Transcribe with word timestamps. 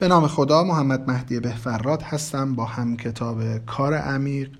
به 0.00 0.08
نام 0.08 0.26
خدا 0.26 0.64
محمد 0.64 1.10
مهدی 1.10 1.40
بهفراد 1.40 2.02
هستم 2.02 2.54
با 2.54 2.64
هم 2.64 2.96
کتاب 2.96 3.58
کار 3.58 3.94
عمیق. 3.94 4.50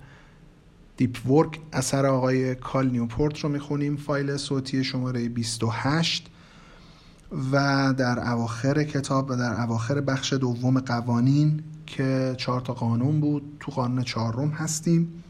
Deep 0.97 1.31
Work 1.31 1.61
اثر 1.73 2.07
آقای 2.07 2.55
کال 2.55 2.91
نیوپورت 2.91 3.39
رو 3.39 3.49
می‌خونیم 3.49 3.97
فایل 3.97 4.37
صوتی 4.37 4.85
شماره 4.85 5.29
28 5.29 6.31
و 7.53 7.95
در 7.99 8.31
اواخر 8.33 8.85
کتاب 8.85 9.31
و 9.31 9.37
در 9.37 9.61
اواخر 9.61 10.01
بخش 10.01 10.33
دوم 10.33 10.81
قوانین 10.81 11.63
که 11.87 12.35
چهار 12.39 12.61
تا 12.61 12.73
قانون 12.73 13.21
بود 13.21 13.57
تو 13.61 13.73
قانون 13.73 14.03
چهارم 14.03 14.49
هستیم. 14.49 15.23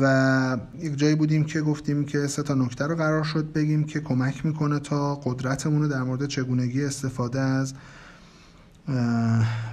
و 0.00 0.56
یک 0.78 0.98
جایی 0.98 1.14
بودیم 1.14 1.44
که 1.44 1.60
گفتیم 1.60 2.04
که 2.04 2.26
سه 2.26 2.42
تا 2.42 2.54
نکته 2.54 2.86
رو 2.86 2.96
قرار 2.96 3.24
شد 3.24 3.52
بگیم 3.52 3.84
که 3.84 4.00
کمک 4.00 4.46
می‌کنه 4.46 4.78
تا 4.78 5.14
قدرتمون 5.14 5.82
رو 5.82 5.88
در 5.88 6.02
مورد 6.02 6.26
چگونگی 6.26 6.84
استفاده 6.84 7.40
از 7.40 7.74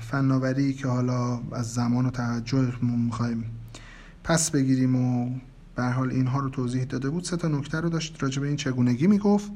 فناوری 0.02 0.74
که 0.74 0.88
حالا 0.88 1.40
از 1.52 1.74
زمان 1.74 2.06
و 2.06 2.10
توجه 2.10 2.74
می‌خوایم 2.82 3.46
پس 4.24 4.52
بگیریم 4.52 4.96
و 4.96 5.36
به 5.76 5.84
حال 5.84 6.12
اینها 6.12 6.40
رو 6.40 6.50
توضیح 6.50 6.84
داده 6.84 7.10
بود. 7.10 7.24
سه 7.24 7.38
تا 7.38 7.48
نکته 7.48 7.80
رو 7.80 7.90
داشت 7.90 8.24
راجع 8.24 8.42
به 8.42 8.48
این 8.48 8.56
چگونگی 8.56 9.08
می‌گفت 9.08 9.52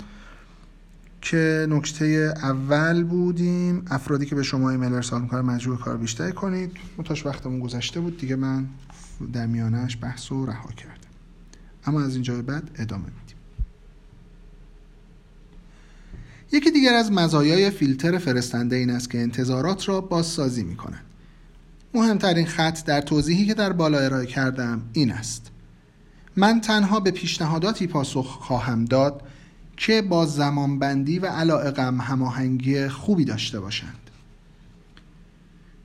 که 1.21 1.67
نکته 1.70 2.34
اول 2.43 3.03
بودیم 3.03 3.85
افرادی 3.89 4.25
که 4.25 4.35
به 4.35 4.43
شما 4.43 4.70
ایمیل 4.70 4.93
ارسال 4.93 5.21
می‌کنن 5.21 5.41
مجبور 5.41 5.77
کار 5.77 5.98
بیشتر 5.98 6.31
کنید. 6.31 6.71
متاش 6.98 7.26
وقتمون 7.26 7.59
گذشته 7.59 7.99
بود 7.99 8.17
دیگه 8.17 8.35
من 8.35 8.67
در 9.34 9.45
میانش 9.48 9.98
بحث 10.01 10.31
رو 10.31 10.45
رها 10.45 10.71
کردم. 10.71 11.09
اما 11.85 12.01
از 12.01 12.13
اینجا 12.13 12.35
به 12.35 12.41
بعد 12.41 12.71
ادامه 12.76 13.05
یکی 16.52 16.71
دیگر 16.71 16.94
از 16.94 17.12
مزایای 17.12 17.70
فیلتر 17.70 18.17
فرستنده 18.17 18.76
این 18.76 18.90
است 18.90 19.09
که 19.09 19.20
انتظارات 19.20 19.90
را 19.90 20.02
بازسازی 20.02 20.63
می 20.63 20.76
کند. 20.76 21.05
مهمترین 21.94 22.46
خط 22.46 22.85
در 22.85 23.01
توضیحی 23.01 23.46
که 23.46 23.54
در 23.54 23.73
بالا 23.73 23.99
ارائه 23.99 24.26
کردم 24.26 24.82
این 24.93 25.12
است. 25.12 25.51
من 26.35 26.62
تنها 26.62 26.99
به 26.99 27.12
پیشنهاداتی 27.12 27.88
پاسخ 27.88 28.40
خواهم 28.41 28.85
داد 28.85 29.21
که 29.77 30.01
با 30.01 30.26
زمانبندی 30.26 31.20
و 31.20 31.26
علائقم 31.26 32.01
هماهنگی 32.01 32.88
خوبی 32.88 33.26
داشته 33.26 33.60
باشند. 33.60 34.10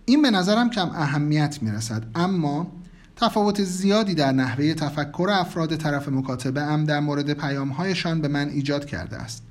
این 0.04 0.22
به 0.22 0.30
نظرم 0.30 0.70
کم 0.70 0.90
اهمیت 0.90 1.58
می 1.62 1.70
رسد 1.70 2.02
اما 2.14 2.72
تفاوت 3.16 3.64
زیادی 3.64 4.14
در 4.14 4.32
نحوه 4.32 4.74
تفکر 4.74 5.28
افراد 5.30 5.76
طرف 5.76 6.08
مکاتبه 6.08 6.62
ام 6.62 6.84
در 6.84 7.00
مورد 7.00 7.32
پیامهایشان 7.32 8.20
به 8.20 8.28
من 8.28 8.48
ایجاد 8.48 8.84
کرده 8.84 9.16
است. 9.16 9.43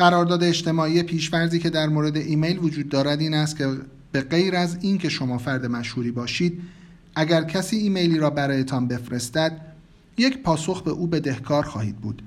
قرارداد 0.00 0.44
اجتماعی 0.44 1.02
پیشورزی 1.02 1.58
که 1.58 1.70
در 1.70 1.88
مورد 1.88 2.16
ایمیل 2.16 2.58
وجود 2.58 2.88
دارد 2.88 3.20
این 3.20 3.34
است 3.34 3.56
که 3.56 3.68
به 4.12 4.20
غیر 4.20 4.56
از 4.56 4.78
اینکه 4.80 5.08
شما 5.08 5.38
فرد 5.38 5.66
مشهوری 5.66 6.10
باشید 6.10 6.60
اگر 7.14 7.44
کسی 7.44 7.76
ایمیلی 7.76 8.18
را 8.18 8.30
برایتان 8.30 8.88
بفرستد 8.88 9.60
یک 10.16 10.42
پاسخ 10.42 10.82
به 10.82 10.90
او 10.90 11.06
بدهکار 11.06 11.62
خواهید 11.62 11.96
بود. 11.96 12.22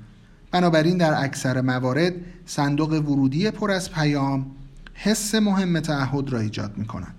بنابراین 0.51 0.97
در 0.97 1.23
اکثر 1.23 1.61
موارد 1.61 2.13
صندوق 2.45 2.91
ورودی 2.91 3.51
پر 3.51 3.71
از 3.71 3.91
پیام 3.91 4.51
حس 4.93 5.35
مهم 5.35 5.79
تعهد 5.79 6.29
را 6.29 6.39
ایجاد 6.39 6.77
می 6.77 6.85
کند 6.85 7.15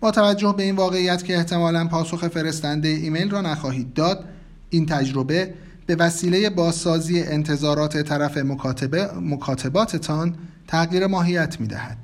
با 0.00 0.10
توجه 0.10 0.54
به 0.56 0.62
این 0.62 0.76
واقعیت 0.76 1.24
که 1.24 1.36
احتمالا 1.36 1.88
پاسخ 1.88 2.28
فرستنده 2.28 2.88
ایمیل 2.88 3.30
را 3.30 3.40
نخواهید 3.40 3.94
داد 3.94 4.24
این 4.70 4.86
تجربه 4.86 5.54
به 5.90 5.96
وسیله 5.96 6.50
بازسازی 6.50 7.22
انتظارات 7.22 8.02
طرف 8.02 8.36
مکاتبه 8.36 9.10
مکاتباتتان 9.20 10.34
تغییر 10.68 11.06
ماهیت 11.06 11.60
می 11.60 11.66
دهد. 11.66 11.96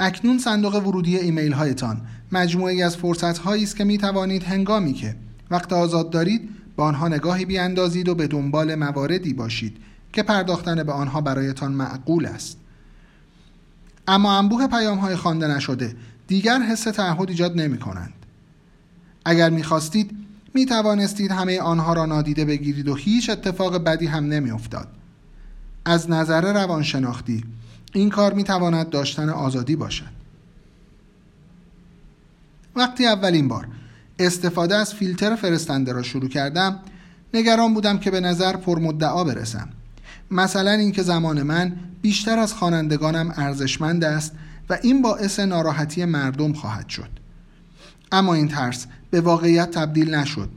اکنون 0.00 0.38
صندوق 0.38 0.74
ورودی 0.74 1.16
ایمیل 1.18 1.52
هایتان 1.52 2.00
مجموعی 2.32 2.82
از 2.82 2.96
فرصت 2.96 3.38
هایی 3.38 3.62
است 3.62 3.76
که 3.76 3.84
می 3.84 3.98
توانید 3.98 4.42
هنگامی 4.42 4.92
که 4.92 5.16
وقت 5.50 5.72
آزاد 5.72 6.10
دارید 6.10 6.48
به 6.76 6.82
آنها 6.82 7.08
نگاهی 7.08 7.44
بیاندازید 7.44 8.08
و 8.08 8.14
به 8.14 8.26
دنبال 8.26 8.74
مواردی 8.74 9.32
باشید 9.32 9.76
که 10.12 10.22
پرداختن 10.22 10.82
به 10.82 10.92
آنها 10.92 11.20
برایتان 11.20 11.72
معقول 11.72 12.26
است. 12.26 12.58
اما 14.08 14.38
انبوه 14.38 14.66
پیام 14.66 14.98
های 14.98 15.16
خوانده 15.16 15.48
نشده 15.48 15.96
دیگر 16.26 16.58
حس 16.58 16.82
تعهد 16.82 17.28
ایجاد 17.28 17.60
نمی 17.60 17.78
کنند. 17.78 18.12
اگر 19.24 19.50
می 19.50 19.62
خواستید 19.62 20.19
می 20.54 20.66
توانستید 20.66 21.30
همه 21.30 21.60
آنها 21.60 21.92
را 21.92 22.06
نادیده 22.06 22.44
بگیرید 22.44 22.88
و 22.88 22.94
هیچ 22.94 23.30
اتفاق 23.30 23.84
بدی 23.84 24.06
هم 24.06 24.24
نمی 24.24 24.50
افتاد. 24.50 24.88
از 25.84 26.10
نظر 26.10 26.52
روانشناختی 26.52 27.44
این 27.92 28.10
کار 28.10 28.32
می 28.32 28.44
تواند 28.44 28.90
داشتن 28.90 29.28
آزادی 29.28 29.76
باشد. 29.76 30.20
وقتی 32.76 33.06
اولین 33.06 33.48
بار 33.48 33.68
استفاده 34.18 34.76
از 34.76 34.94
فیلتر 34.94 35.36
فرستنده 35.36 35.92
را 35.92 36.02
شروع 36.02 36.28
کردم 36.28 36.78
نگران 37.34 37.74
بودم 37.74 37.98
که 37.98 38.10
به 38.10 38.20
نظر 38.20 38.56
پرمدعا 38.56 39.24
برسم 39.24 39.68
مثلا 40.30 40.70
اینکه 40.70 41.02
زمان 41.02 41.42
من 41.42 41.76
بیشتر 42.02 42.38
از 42.38 42.54
خوانندگانم 42.54 43.32
ارزشمند 43.36 44.04
است 44.04 44.32
و 44.70 44.78
این 44.82 45.02
باعث 45.02 45.40
ناراحتی 45.40 46.04
مردم 46.04 46.52
خواهد 46.52 46.88
شد 46.88 47.08
اما 48.12 48.34
این 48.34 48.48
ترس 48.48 48.86
به 49.10 49.20
واقعیت 49.20 49.70
تبدیل 49.70 50.14
نشد. 50.14 50.48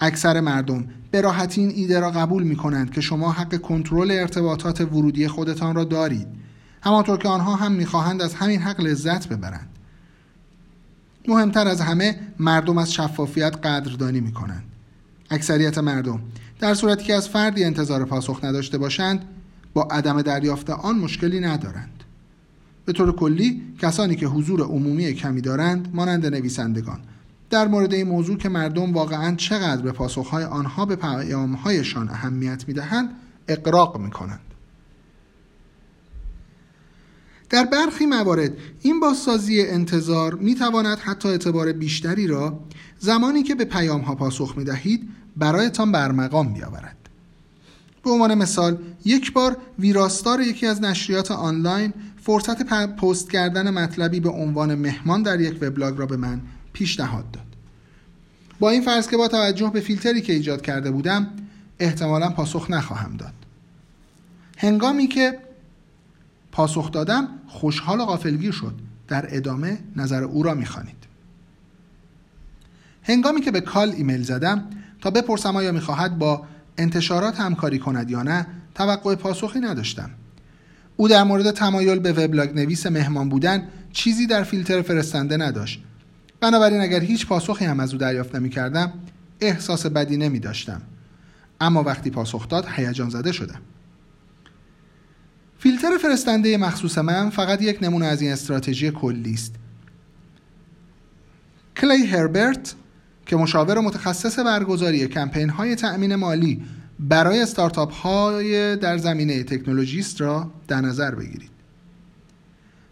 اکثر 0.00 0.40
مردم 0.40 0.84
به 1.10 1.20
راحتی 1.20 1.60
این 1.60 1.70
ایده 1.70 2.00
را 2.00 2.10
قبول 2.10 2.42
می 2.42 2.56
کنند 2.56 2.90
که 2.90 3.00
شما 3.00 3.32
حق 3.32 3.60
کنترل 3.60 4.10
ارتباطات 4.10 4.80
ورودی 4.80 5.28
خودتان 5.28 5.74
را 5.74 5.84
دارید. 5.84 6.26
همانطور 6.82 7.18
که 7.18 7.28
آنها 7.28 7.56
هم 7.56 7.72
می‌خواهند 7.72 8.22
از 8.22 8.34
همین 8.34 8.60
حق 8.60 8.80
لذت 8.80 9.28
ببرند. 9.28 9.68
مهمتر 11.28 11.68
از 11.68 11.80
همه 11.80 12.20
مردم 12.38 12.78
از 12.78 12.92
شفافیت 12.92 13.56
قدردانی 13.56 14.20
می 14.20 14.32
کنند 14.32 14.64
اکثریت 15.30 15.78
مردم 15.78 16.20
در 16.58 16.74
صورتی 16.74 17.04
که 17.04 17.14
از 17.14 17.28
فردی 17.28 17.64
انتظار 17.64 18.04
پاسخ 18.04 18.44
نداشته 18.44 18.78
باشند 18.78 19.24
با 19.74 19.82
عدم 19.82 20.22
دریافت 20.22 20.70
آن 20.70 20.98
مشکلی 20.98 21.40
ندارند. 21.40 22.04
به 22.84 22.92
طور 22.92 23.12
کلی 23.16 23.62
کسانی 23.78 24.16
که 24.16 24.26
حضور 24.26 24.62
عمومی 24.62 25.14
کمی 25.14 25.40
دارند 25.40 25.88
مانند 25.94 26.26
نویسندگان 26.26 27.00
در 27.50 27.68
مورد 27.68 27.94
این 27.94 28.08
موضوع 28.08 28.36
که 28.36 28.48
مردم 28.48 28.92
واقعا 28.92 29.34
چقدر 29.34 29.82
به 29.82 29.92
پاسخهای 29.92 30.44
آنها 30.44 30.86
به 30.86 30.96
پیامهایشان 30.96 32.08
اهمیت 32.08 32.68
می‌دهند 32.68 33.10
اقراق 33.48 33.98
می‌کنند 33.98 34.40
در 37.50 37.64
برخی 37.64 38.06
موارد 38.06 38.52
این 38.80 39.00
بازسازی 39.00 39.60
انتظار 39.60 40.34
می 40.34 40.54
تواند 40.54 40.98
حتی 40.98 41.28
اعتبار 41.28 41.72
بیشتری 41.72 42.26
را 42.26 42.60
زمانی 42.98 43.42
که 43.42 43.54
به 43.54 43.64
پیام 43.64 44.00
ها 44.00 44.14
پاسخ 44.14 44.54
می 44.56 44.64
دهید 44.64 45.08
برایتان 45.36 45.92
برمقام 45.92 46.52
بیاورد. 46.52 46.96
به 48.04 48.10
عنوان 48.10 48.34
مثال 48.34 48.78
یک 49.04 49.32
بار 49.32 49.56
ویراستار 49.78 50.40
یکی 50.40 50.66
از 50.66 50.82
نشریات 50.82 51.30
آنلاین 51.30 51.92
فرصت 52.22 52.62
پست 52.96 53.30
کردن 53.30 53.70
مطلبی 53.70 54.20
به 54.20 54.30
عنوان 54.30 54.74
مهمان 54.74 55.22
در 55.22 55.40
یک 55.40 55.58
وبلاگ 55.62 55.98
را 55.98 56.06
به 56.06 56.16
من 56.16 56.40
پیشنهاد 56.72 57.30
داد. 57.30 57.46
با 58.58 58.70
این 58.70 58.82
فرض 58.82 59.08
که 59.08 59.16
با 59.16 59.28
توجه 59.28 59.70
به 59.70 59.80
فیلتری 59.80 60.20
که 60.20 60.32
ایجاد 60.32 60.62
کرده 60.62 60.90
بودم 60.90 61.30
احتمالا 61.78 62.30
پاسخ 62.30 62.70
نخواهم 62.70 63.16
داد. 63.16 63.34
هنگامی 64.58 65.06
که 65.06 65.38
پاسخ 66.52 66.90
دادم 66.92 67.28
خوشحال 67.48 68.00
و 68.00 68.04
غافلگیر 68.04 68.52
شد. 68.52 68.74
در 69.08 69.36
ادامه 69.36 69.78
نظر 69.96 70.22
او 70.22 70.42
را 70.42 70.54
می‌خوانید. 70.54 70.96
هنگامی 73.02 73.40
که 73.40 73.50
به 73.50 73.60
کال 73.60 73.90
ایمیل 73.90 74.22
زدم 74.22 74.64
تا 75.00 75.10
بپرسم 75.10 75.56
آیا 75.56 75.72
می‌خواهد 75.72 76.18
با 76.18 76.46
انتشارات 76.78 77.40
همکاری 77.40 77.78
کند 77.78 78.10
یا 78.10 78.22
نه 78.22 78.46
توقع 78.74 79.14
پاسخی 79.14 79.60
نداشتم. 79.60 80.10
او 80.96 81.08
در 81.08 81.22
مورد 81.22 81.50
تمایل 81.50 81.98
به 81.98 82.12
وبلاگ 82.12 82.54
نویس 82.54 82.86
مهمان 82.86 83.28
بودن 83.28 83.68
چیزی 83.92 84.26
در 84.26 84.42
فیلتر 84.42 84.82
فرستنده 84.82 85.36
نداشت. 85.36 85.82
بنابراین 86.40 86.80
اگر 86.80 87.00
هیچ 87.00 87.26
پاسخی 87.26 87.64
هم 87.64 87.80
از 87.80 87.92
او 87.92 87.98
دریافت 87.98 88.34
نمی 88.34 88.50
کردم 88.50 88.92
احساس 89.40 89.86
بدی 89.86 90.16
نمی 90.16 90.38
داشتم 90.38 90.82
اما 91.60 91.82
وقتی 91.82 92.10
پاسخ 92.10 92.48
داد 92.48 92.66
هیجان 92.76 93.10
زده 93.10 93.32
شدم. 93.32 93.60
فیلتر 95.58 95.98
فرستنده 96.02 96.56
مخصوص 96.56 96.98
من 96.98 97.30
فقط 97.30 97.62
یک 97.62 97.78
نمونه 97.82 98.06
از 98.06 98.22
این 98.22 98.32
استراتژی 98.32 98.90
کلی 98.90 99.34
است. 99.34 99.54
کلی 101.76 102.06
هربرت 102.06 102.74
که 103.26 103.36
مشاور 103.36 103.80
متخصص 103.80 104.38
برگزاری 104.38 105.06
کمپین 105.06 105.50
های 105.50 105.76
تأمین 105.76 106.14
مالی 106.14 106.62
برای 106.98 107.42
استارتاپ 107.42 107.92
های 107.92 108.76
در 108.76 108.98
زمینه 108.98 109.42
تکنولوژیست 109.42 110.20
را 110.20 110.50
در 110.68 110.80
نظر 110.80 111.14
بگیرید. 111.14 111.59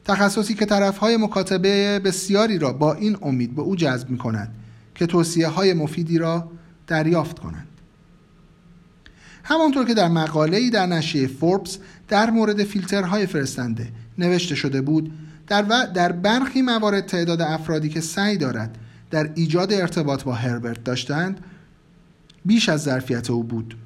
تخصصی 0.08 0.55
که 0.55 0.66
طرف 0.66 0.99
های 0.99 1.16
مکاتبه 1.16 1.99
بسیاری 1.99 2.58
را 2.58 2.72
با 2.72 2.94
این 2.94 3.16
امید 3.22 3.55
به 3.55 3.62
او 3.62 3.76
جذب 3.76 4.10
می 4.10 4.19
کند 4.19 4.55
که 4.94 5.06
توصیه 5.06 5.49
های 5.49 5.75
مفیدی 5.75 6.19
را 6.19 6.50
دریافت 6.87 7.38
کنند. 7.38 7.66
همانطور 9.44 9.87
که 9.87 9.94
در 9.94 10.08
مقاله‌ای 10.08 10.70
در 10.70 10.87
نشریه 10.87 11.26
فوربس 11.26 11.78
در 12.08 12.31
مورد 12.31 12.64
فیلترهای 12.64 13.26
فرستنده 13.26 13.88
نوشته 14.19 14.55
شده 14.55 14.81
بود 14.81 15.12
در, 15.46 15.62
در 15.94 16.12
برخی 16.12 16.62
موارد 16.62 17.06
تعداد 17.06 17.40
افرادی 17.43 17.88
که 17.88 18.00
سعی 18.00 18.37
دارد 18.37 18.78
در 19.10 19.31
ایجاد 19.34 19.72
ارتباط 19.72 20.22
با 20.22 20.32
هربرت 20.32 20.84
داشتند 20.84 21.40
بیش 22.44 22.69
از 22.69 22.82
ظرفیت 22.82 23.31
او 23.31 23.44
بود. 23.44 23.76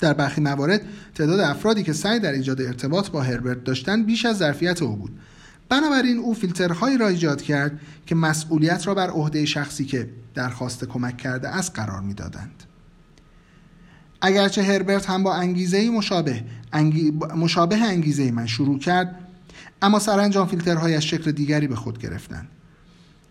در 0.00 0.12
برخی 0.12 0.40
موارد 0.40 0.80
تعداد 1.14 1.40
افرادی 1.40 1.82
که 1.82 1.92
سعی 1.92 2.20
در 2.20 2.32
ایجاد 2.32 2.62
ارتباط 2.62 3.10
با 3.10 3.22
هربرت 3.22 3.64
داشتند 3.64 4.06
بیش 4.06 4.24
از 4.26 4.38
ظرفیت 4.38 4.82
او 4.82 4.96
بود. 4.96 5.18
بنابراین 5.68 6.18
او 6.18 6.34
فیلترهایی 6.34 6.98
را 6.98 7.08
ایجاد 7.08 7.42
کرد 7.42 7.80
که 8.06 8.14
مسئولیت 8.14 8.86
را 8.86 8.94
بر 8.94 9.10
عهده 9.10 9.44
شخصی 9.44 9.84
که 9.84 10.10
درخواست 10.34 10.84
کمک 10.84 11.16
کرده 11.16 11.48
از 11.48 11.72
قرار 11.72 12.00
می‌دادند. 12.00 12.62
اگرچه 14.20 14.62
هربرت 14.62 15.10
هم 15.10 15.22
با 15.22 15.34
انگیزه 15.34 15.90
مشابه 15.90 16.44
انگی... 16.72 17.10
مشابه 17.36 17.76
انگیزه 17.76 18.30
من 18.30 18.46
شروع 18.46 18.78
کرد 18.78 19.18
اما 19.82 19.98
سرانجام 19.98 20.46
فیلترهای 20.46 20.94
از 20.94 21.04
شکل 21.04 21.32
دیگری 21.32 21.66
به 21.66 21.76
خود 21.76 21.98
گرفتند. 21.98 22.48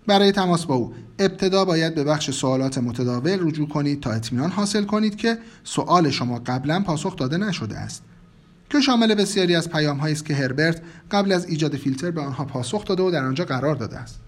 برای 0.08 0.32
تماس 0.32 0.66
با 0.66 0.76
او. 0.76 0.94
ابتدا 1.20 1.66
باید 1.66 1.96
به 1.96 2.04
بخش 2.04 2.32
سوالات 2.32 2.78
متداول 2.78 3.48
رجوع 3.48 3.68
کنید 3.68 4.00
تا 4.00 4.12
اطمینان 4.12 4.52
حاصل 4.52 4.84
کنید 4.84 5.16
که 5.16 5.38
سوال 5.64 6.10
شما 6.10 6.40
قبلا 6.46 6.80
پاسخ 6.80 7.16
داده 7.16 7.38
نشده 7.38 7.78
است. 7.78 8.04
که 8.70 8.82
شامل 8.82 9.16
بسیاری 9.16 9.56
از 9.56 9.70
پیام 9.70 10.00
است 10.00 10.26
که 10.26 10.36
هربرت 10.36 10.82
قبل 11.12 11.32
از 11.32 11.46
ایجاد 11.46 11.76
فیلتر 11.76 12.12
به 12.12 12.22
آنها 12.22 12.46
پاسخ 12.46 12.86
داده 12.86 13.04
و 13.04 13.12
در 13.12 13.26
آنجا 13.26 13.46
قرار 13.46 13.76
داده 13.76 13.98
است. 13.98 14.20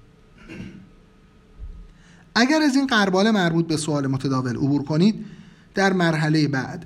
اگر 2.35 2.61
از 2.61 2.75
این 2.75 2.87
قربال 2.87 3.31
مربوط 3.31 3.67
به 3.67 3.77
سوال 3.77 4.07
متداول 4.07 4.55
عبور 4.55 4.83
کنید 4.83 5.25
در 5.75 5.93
مرحله 5.93 6.47
بعد 6.47 6.85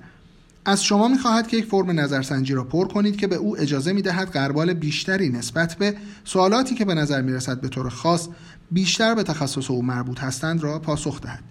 از 0.69 0.83
شما 0.83 1.07
می‌خواهد 1.07 1.47
که 1.47 1.57
یک 1.57 1.65
فرم 1.65 1.99
نظرسنجی 1.99 2.53
را 2.53 2.63
پر 2.63 2.87
کنید 2.87 3.17
که 3.17 3.27
به 3.27 3.35
او 3.35 3.57
اجازه 3.57 3.93
می‌دهد 3.93 4.29
قربال 4.29 4.73
بیشتری 4.73 5.29
نسبت 5.29 5.75
به 5.75 5.95
سوالاتی 6.23 6.75
که 6.75 6.85
به 6.85 6.93
نظر 6.93 7.21
می‌رسد 7.21 7.61
به 7.61 7.67
طور 7.67 7.89
خاص 7.89 8.27
بیشتر 8.71 9.15
به 9.15 9.23
تخصص 9.23 9.71
او 9.71 9.83
مربوط 9.83 10.19
هستند 10.19 10.63
را 10.63 10.79
پاسخ 10.79 11.21
دهد. 11.21 11.43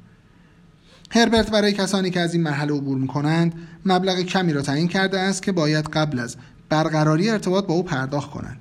هربرت 1.10 1.50
برای 1.50 1.72
کسانی 1.72 2.10
که 2.10 2.20
از 2.20 2.34
این 2.34 2.42
مرحله 2.42 2.74
عبور 2.74 2.98
می‌کنند 2.98 3.54
مبلغ 3.86 4.20
کمی 4.20 4.52
را 4.52 4.62
تعیین 4.62 4.88
کرده 4.88 5.20
است 5.20 5.42
که 5.42 5.52
باید 5.52 5.88
قبل 5.88 6.18
از 6.18 6.36
برقراری 6.68 7.30
ارتباط 7.30 7.66
با 7.66 7.74
او 7.74 7.82
پرداخت 7.82 8.30
کنند. 8.30 8.60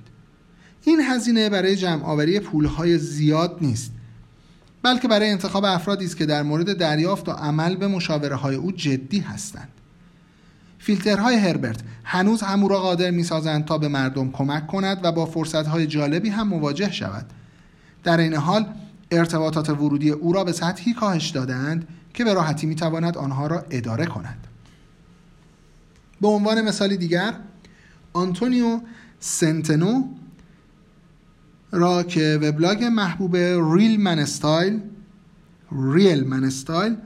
این 0.84 1.00
هزینه 1.00 1.48
برای 1.48 1.76
جمع 1.76 2.04
آوری 2.04 2.40
پولهای 2.40 2.98
زیاد 2.98 3.58
نیست 3.60 3.92
بلکه 4.82 5.08
برای 5.08 5.30
انتخاب 5.30 5.64
افرادی 5.64 6.04
است 6.04 6.16
که 6.16 6.26
در 6.26 6.42
مورد 6.42 6.78
دریافت 6.78 7.28
و 7.28 7.32
عمل 7.32 7.76
به 7.76 7.88
مشاوره 7.88 8.36
های 8.36 8.56
او 8.56 8.72
جدی 8.72 9.20
هستند. 9.20 9.68
فیلترهای 10.78 11.36
هربرت 11.36 11.80
هنوز 12.04 12.42
هم 12.42 12.62
او 12.62 12.68
را 12.68 12.80
قادر 12.80 13.10
می‌سازند 13.10 13.64
تا 13.64 13.78
به 13.78 13.88
مردم 13.88 14.30
کمک 14.30 14.66
کند 14.66 15.00
و 15.02 15.12
با 15.12 15.26
فرصتهای 15.26 15.86
جالبی 15.86 16.28
هم 16.28 16.48
مواجه 16.48 16.92
شود. 16.92 17.26
در 18.04 18.18
این 18.18 18.34
حال 18.34 18.66
ارتباطات 19.10 19.70
ورودی 19.70 20.10
او 20.10 20.32
را 20.32 20.44
به 20.44 20.52
سطحی 20.52 20.94
کاهش 20.94 21.30
دادند 21.30 21.88
که 22.14 22.24
به 22.24 22.34
راحتی 22.34 22.66
می‌تواند 22.66 23.18
آنها 23.18 23.46
را 23.46 23.64
اداره 23.70 24.06
کند. 24.06 24.46
به 26.20 26.28
عنوان 26.28 26.62
مثالی 26.62 26.96
دیگر 26.96 27.34
آنتونیو 28.12 28.80
سنتنو 29.20 30.02
را 31.72 32.02
که 32.02 32.38
وبلاگ 32.42 32.84
محبوب 32.84 33.36
Real 33.74 34.00
Men 34.00 34.18
Style 34.18 34.80
Real 35.72 36.24
Men 36.24 36.44
Style 36.44 36.96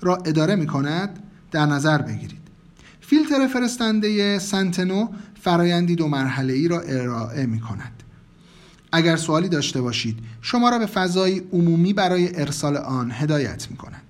را 0.00 0.16
اداره 0.16 0.54
می 0.54 0.66
کند 0.66 1.18
در 1.50 1.66
نظر 1.66 2.02
بگیرید. 2.02 2.43
فیلتر 3.06 3.46
فرستنده 3.46 4.38
سنتنو 4.38 5.08
فرایندی 5.40 5.96
دو 5.96 6.08
مرحله 6.08 6.52
ای 6.52 6.68
را 6.68 6.80
ارائه 6.80 7.46
می 7.46 7.60
کند 7.60 8.02
اگر 8.92 9.16
سوالی 9.16 9.48
داشته 9.48 9.80
باشید 9.80 10.18
شما 10.40 10.68
را 10.68 10.78
به 10.78 10.86
فضای 10.86 11.42
عمومی 11.52 11.92
برای 11.92 12.40
ارسال 12.40 12.76
آن 12.76 13.10
هدایت 13.14 13.70
می 13.70 13.76
کند 13.76 14.02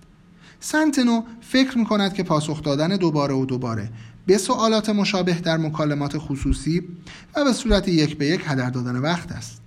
سنتنو 0.60 1.22
فکر 1.40 1.78
می 1.78 1.84
کند 1.84 2.14
که 2.14 2.22
پاسخ 2.22 2.62
دادن 2.62 2.96
دوباره 2.96 3.34
و 3.34 3.46
دوباره 3.46 3.88
به 4.26 4.38
سوالات 4.38 4.90
مشابه 4.90 5.34
در 5.34 5.56
مکالمات 5.56 6.18
خصوصی 6.18 6.82
و 7.36 7.44
به 7.44 7.52
صورت 7.52 7.88
یک 7.88 8.18
به 8.18 8.26
یک 8.26 8.40
هدر 8.44 8.70
دادن 8.70 8.96
وقت 8.96 9.32
است. 9.32 9.62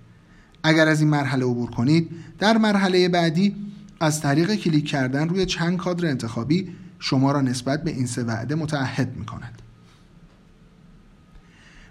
اگر 0.62 0.88
از 0.88 1.00
این 1.00 1.10
مرحله 1.10 1.44
عبور 1.44 1.70
کنید 1.70 2.10
در 2.38 2.58
مرحله 2.58 3.08
بعدی 3.08 3.56
از 4.00 4.20
طریق 4.20 4.54
کلیک 4.54 4.88
کردن 4.88 5.28
روی 5.28 5.46
چند 5.46 5.76
کادر 5.76 6.06
انتخابی 6.06 6.68
شما 6.98 7.32
را 7.32 7.40
نسبت 7.40 7.84
به 7.84 7.90
این 7.90 8.06
سه 8.06 8.24
وعده 8.24 8.54
متعهد 8.54 9.16
می 9.16 9.26
کند 9.26 9.62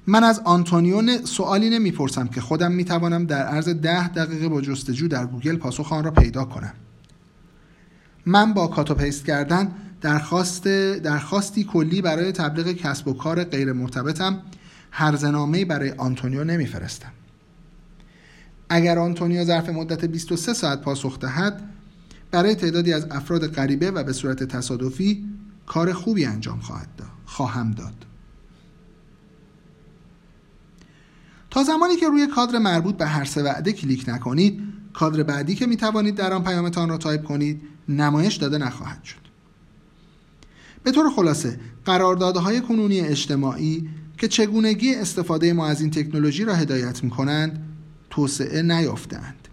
من 0.07 0.23
از 0.23 0.41
آنتونیو 0.45 1.25
سوالی 1.25 1.69
نمی‌پرسم 1.69 2.27
که 2.27 2.41
خودم 2.41 2.71
می‌توانم 2.71 3.25
در 3.25 3.45
عرض 3.45 3.69
ده 3.69 4.07
دقیقه 4.07 4.49
با 4.49 4.61
جستجو 4.61 5.07
در 5.07 5.25
گوگل 5.25 5.57
پاسخ 5.57 5.93
آن 5.93 6.03
را 6.03 6.11
پیدا 6.11 6.45
کنم. 6.45 6.73
من 8.25 8.53
با 8.53 8.67
cut 8.67 8.95
و 8.95 9.00
paste 9.00 9.25
کردن 9.25 9.71
درخواست 10.01 10.67
درخواستی 10.97 11.63
کلی 11.63 12.01
برای 12.01 12.31
تبلیغ 12.31 12.67
کسب 12.67 13.07
و 13.07 13.13
کار 13.13 13.43
غیر 13.43 13.73
مرتبطم 13.73 14.41
هرزنامه 14.91 15.65
برای 15.65 15.91
آنتونیو 15.91 16.43
نمیفرستم. 16.43 17.11
اگر 18.69 18.99
آنتونیو 18.99 19.43
ظرف 19.43 19.69
مدت 19.69 20.05
23 20.05 20.53
ساعت 20.53 20.81
پاسخ 20.81 21.19
دهد 21.19 21.69
برای 22.31 22.55
تعدادی 22.55 22.93
از 22.93 23.07
افراد 23.11 23.47
غریبه 23.47 23.91
و 23.91 24.03
به 24.03 24.13
صورت 24.13 24.43
تصادفی 24.43 25.25
کار 25.65 25.93
خوبی 25.93 26.25
انجام 26.25 26.59
خواهد 26.59 26.95
داد 26.97 27.07
خواهم 27.25 27.71
داد. 27.71 28.05
تا 31.49 31.63
زمانی 31.63 31.95
که 31.95 32.07
روی 32.07 32.27
کادر 32.27 32.59
مربوط 32.59 32.97
به 32.97 33.05
هر 33.05 33.25
سه 33.25 33.43
وعده 33.43 33.73
کلیک 33.73 34.09
نکنید 34.09 34.61
کادر 34.93 35.23
بعدی 35.23 35.55
که 35.55 35.65
می 35.65 35.77
توانید 35.77 36.15
در 36.15 36.33
آن 36.33 36.43
پیامتان 36.43 36.89
را 36.89 36.97
تایپ 36.97 37.23
کنید 37.23 37.61
نمایش 37.89 38.35
داده 38.35 38.57
نخواهد 38.57 39.03
شد. 39.03 39.27
به 40.83 40.91
طور 40.91 41.09
خلاصه 41.09 41.59
قراردادهای 41.85 42.61
کنونی 42.61 43.01
اجتماعی 43.01 43.89
که 44.17 44.27
چگونگی 44.27 44.95
استفاده 44.95 45.53
ما 45.53 45.67
از 45.67 45.81
این 45.81 45.91
تکنولوژی 45.91 46.45
را 46.45 46.55
هدایت 46.55 47.03
می 47.03 47.09
کنند 47.09 47.65
توسعه 48.09 48.61
نیافتند. 48.61 49.46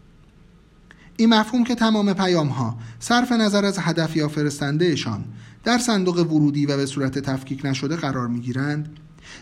این 1.17 1.35
مفهوم 1.35 1.65
که 1.65 1.75
تمام 1.75 2.13
پیام 2.13 2.49
ها 2.49 2.79
صرف 2.99 3.33
نظر 3.33 3.65
از 3.65 3.79
هدف 3.79 4.17
یا 4.17 4.29
فرستندهشان 4.29 5.25
در 5.65 5.79
صندوق 5.79 6.19
ورودی 6.19 6.67
و 6.67 6.77
به 6.77 6.87
صورت 6.87 7.19
تفکیک 7.19 7.67
نشده 7.67 7.97
قرار 7.97 8.29
می 8.29 8.41
گیرند 8.41 8.99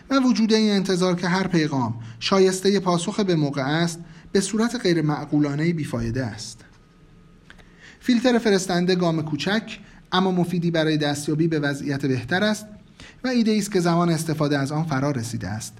و 0.09 0.19
وجود 0.19 0.53
این 0.53 0.71
انتظار 0.71 1.15
که 1.15 1.27
هر 1.27 1.47
پیغام 1.47 1.95
شایسته 2.19 2.79
پاسخ 2.79 3.19
به 3.19 3.35
موقع 3.35 3.61
است 3.61 3.99
به 4.31 4.41
صورت 4.41 4.75
غیر 4.75 5.01
معقولانه 5.01 5.73
بیفایده 5.73 6.25
است. 6.25 6.61
فیلتر 7.99 8.37
فرستنده 8.37 8.95
گام 8.95 9.21
کوچک 9.21 9.79
اما 10.11 10.31
مفیدی 10.31 10.71
برای 10.71 10.97
دستیابی 10.97 11.47
به 11.47 11.59
وضعیت 11.59 12.05
بهتر 12.05 12.43
است 12.43 12.65
و 13.23 13.27
ایده 13.27 13.57
است 13.57 13.71
که 13.71 13.79
زمان 13.79 14.09
استفاده 14.09 14.57
از 14.57 14.71
آن 14.71 14.83
فرا 14.83 15.11
رسیده 15.11 15.47
است. 15.47 15.73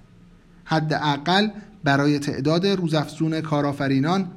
حداقل 0.66 1.50
برای 1.84 2.20
تعداد 2.20 2.68
روزافزون 2.68 3.42
کارآفرینان 3.42 4.32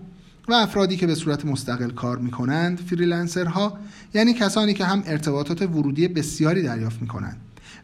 و 0.48 0.52
افرادی 0.52 0.96
که 0.96 1.06
به 1.06 1.14
صورت 1.14 1.44
مستقل 1.44 1.90
کار 1.90 2.18
می 2.18 2.30
کنند 2.30 2.78
فریلنسرها 2.78 3.78
یعنی 4.14 4.34
کسانی 4.34 4.74
که 4.74 4.84
هم 4.84 5.02
ارتباطات 5.06 5.62
ورودی 5.62 6.08
بسیاری 6.08 6.62
دریافت 6.62 7.02
می 7.02 7.08
کنند 7.08 7.36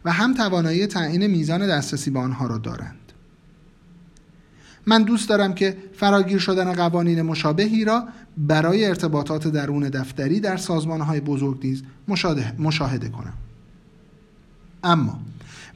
و 0.05 0.11
هم 0.11 0.33
توانایی 0.33 0.87
تعیین 0.87 1.27
میزان 1.27 1.67
دسترسی 1.67 2.11
به 2.11 2.19
آنها 2.19 2.47
را 2.47 2.57
دارند. 2.57 2.99
من 4.85 5.03
دوست 5.03 5.29
دارم 5.29 5.53
که 5.53 5.77
فراگیر 5.95 6.39
شدن 6.39 6.73
قوانین 6.73 7.21
مشابهی 7.21 7.85
را 7.85 8.07
برای 8.37 8.85
ارتباطات 8.85 9.47
درون 9.47 9.89
دفتری 9.89 10.39
در 10.39 10.57
سازمانهای 10.57 11.19
بزرگ 11.19 11.59
نیز 11.63 11.83
مشاهده 12.59 13.09
کنم. 13.09 13.33
اما 14.83 15.19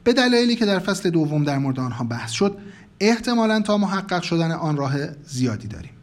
به 0.04 0.12
دلایلی 0.12 0.56
که 0.56 0.66
در 0.66 0.78
فصل 0.78 1.10
دوم 1.10 1.44
در 1.44 1.58
مورد 1.58 1.80
آنها 1.80 2.04
بحث 2.04 2.30
شد 2.30 2.58
احتمالا 3.00 3.60
تا 3.60 3.78
محقق 3.78 4.22
شدن 4.22 4.52
آن 4.52 4.76
راه 4.76 4.96
زیادی 5.26 5.68
داریم. 5.68 5.97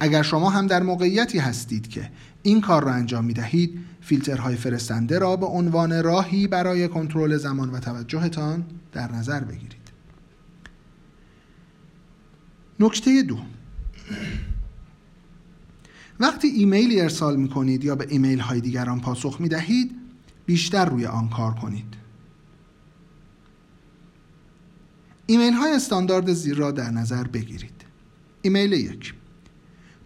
اگر 0.00 0.22
شما 0.22 0.50
هم 0.50 0.66
در 0.66 0.82
موقعیتی 0.82 1.38
هستید 1.38 1.88
که 1.88 2.10
این 2.42 2.60
کار 2.60 2.84
را 2.84 2.92
انجام 2.92 3.24
می 3.24 3.32
دهید 3.32 3.78
فیلترهای 4.00 4.56
فرستنده 4.56 5.18
را 5.18 5.36
به 5.36 5.46
عنوان 5.46 6.02
راهی 6.02 6.46
برای 6.46 6.88
کنترل 6.88 7.36
زمان 7.36 7.70
و 7.70 7.80
توجهتان 7.80 8.64
در 8.92 9.12
نظر 9.12 9.40
بگیرید. 9.40 9.86
نکته 12.80 13.22
دو. 13.22 13.38
وقتی 16.20 16.48
ایمیلی 16.48 17.00
ارسال 17.00 17.36
می 17.36 17.48
کنید 17.48 17.84
یا 17.84 17.94
به 17.94 18.06
ایمیل 18.08 18.40
های 18.40 18.60
دیگران 18.60 19.00
پاسخ 19.00 19.40
می 19.40 19.48
دهید 19.48 19.92
بیشتر 20.46 20.84
روی 20.84 21.06
آن 21.06 21.28
کار 21.28 21.54
کنید. 21.54 21.94
ایمیل 25.26 25.52
های 25.52 25.72
استاندارد 25.72 26.32
زیر 26.32 26.56
را 26.56 26.70
در 26.70 26.90
نظر 26.90 27.24
بگیرید. 27.24 27.84
ایمیل 28.42 28.72
یک. 28.72 29.14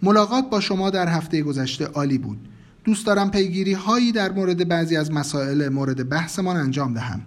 ملاقات 0.02 0.50
با 0.50 0.60
شما 0.60 0.90
در 0.90 1.08
هفته 1.08 1.42
گذشته 1.42 1.84
عالی 1.84 2.18
بود. 2.18 2.48
دوست 2.84 3.06
دارم 3.06 3.30
پیگیری 3.30 3.72
هایی 3.72 4.12
در 4.12 4.32
مورد 4.32 4.68
بعضی 4.68 4.96
از 4.96 5.12
مسائل 5.12 5.68
مورد 5.68 6.08
بحثمان 6.08 6.56
انجام 6.56 6.94
دهم. 6.94 7.20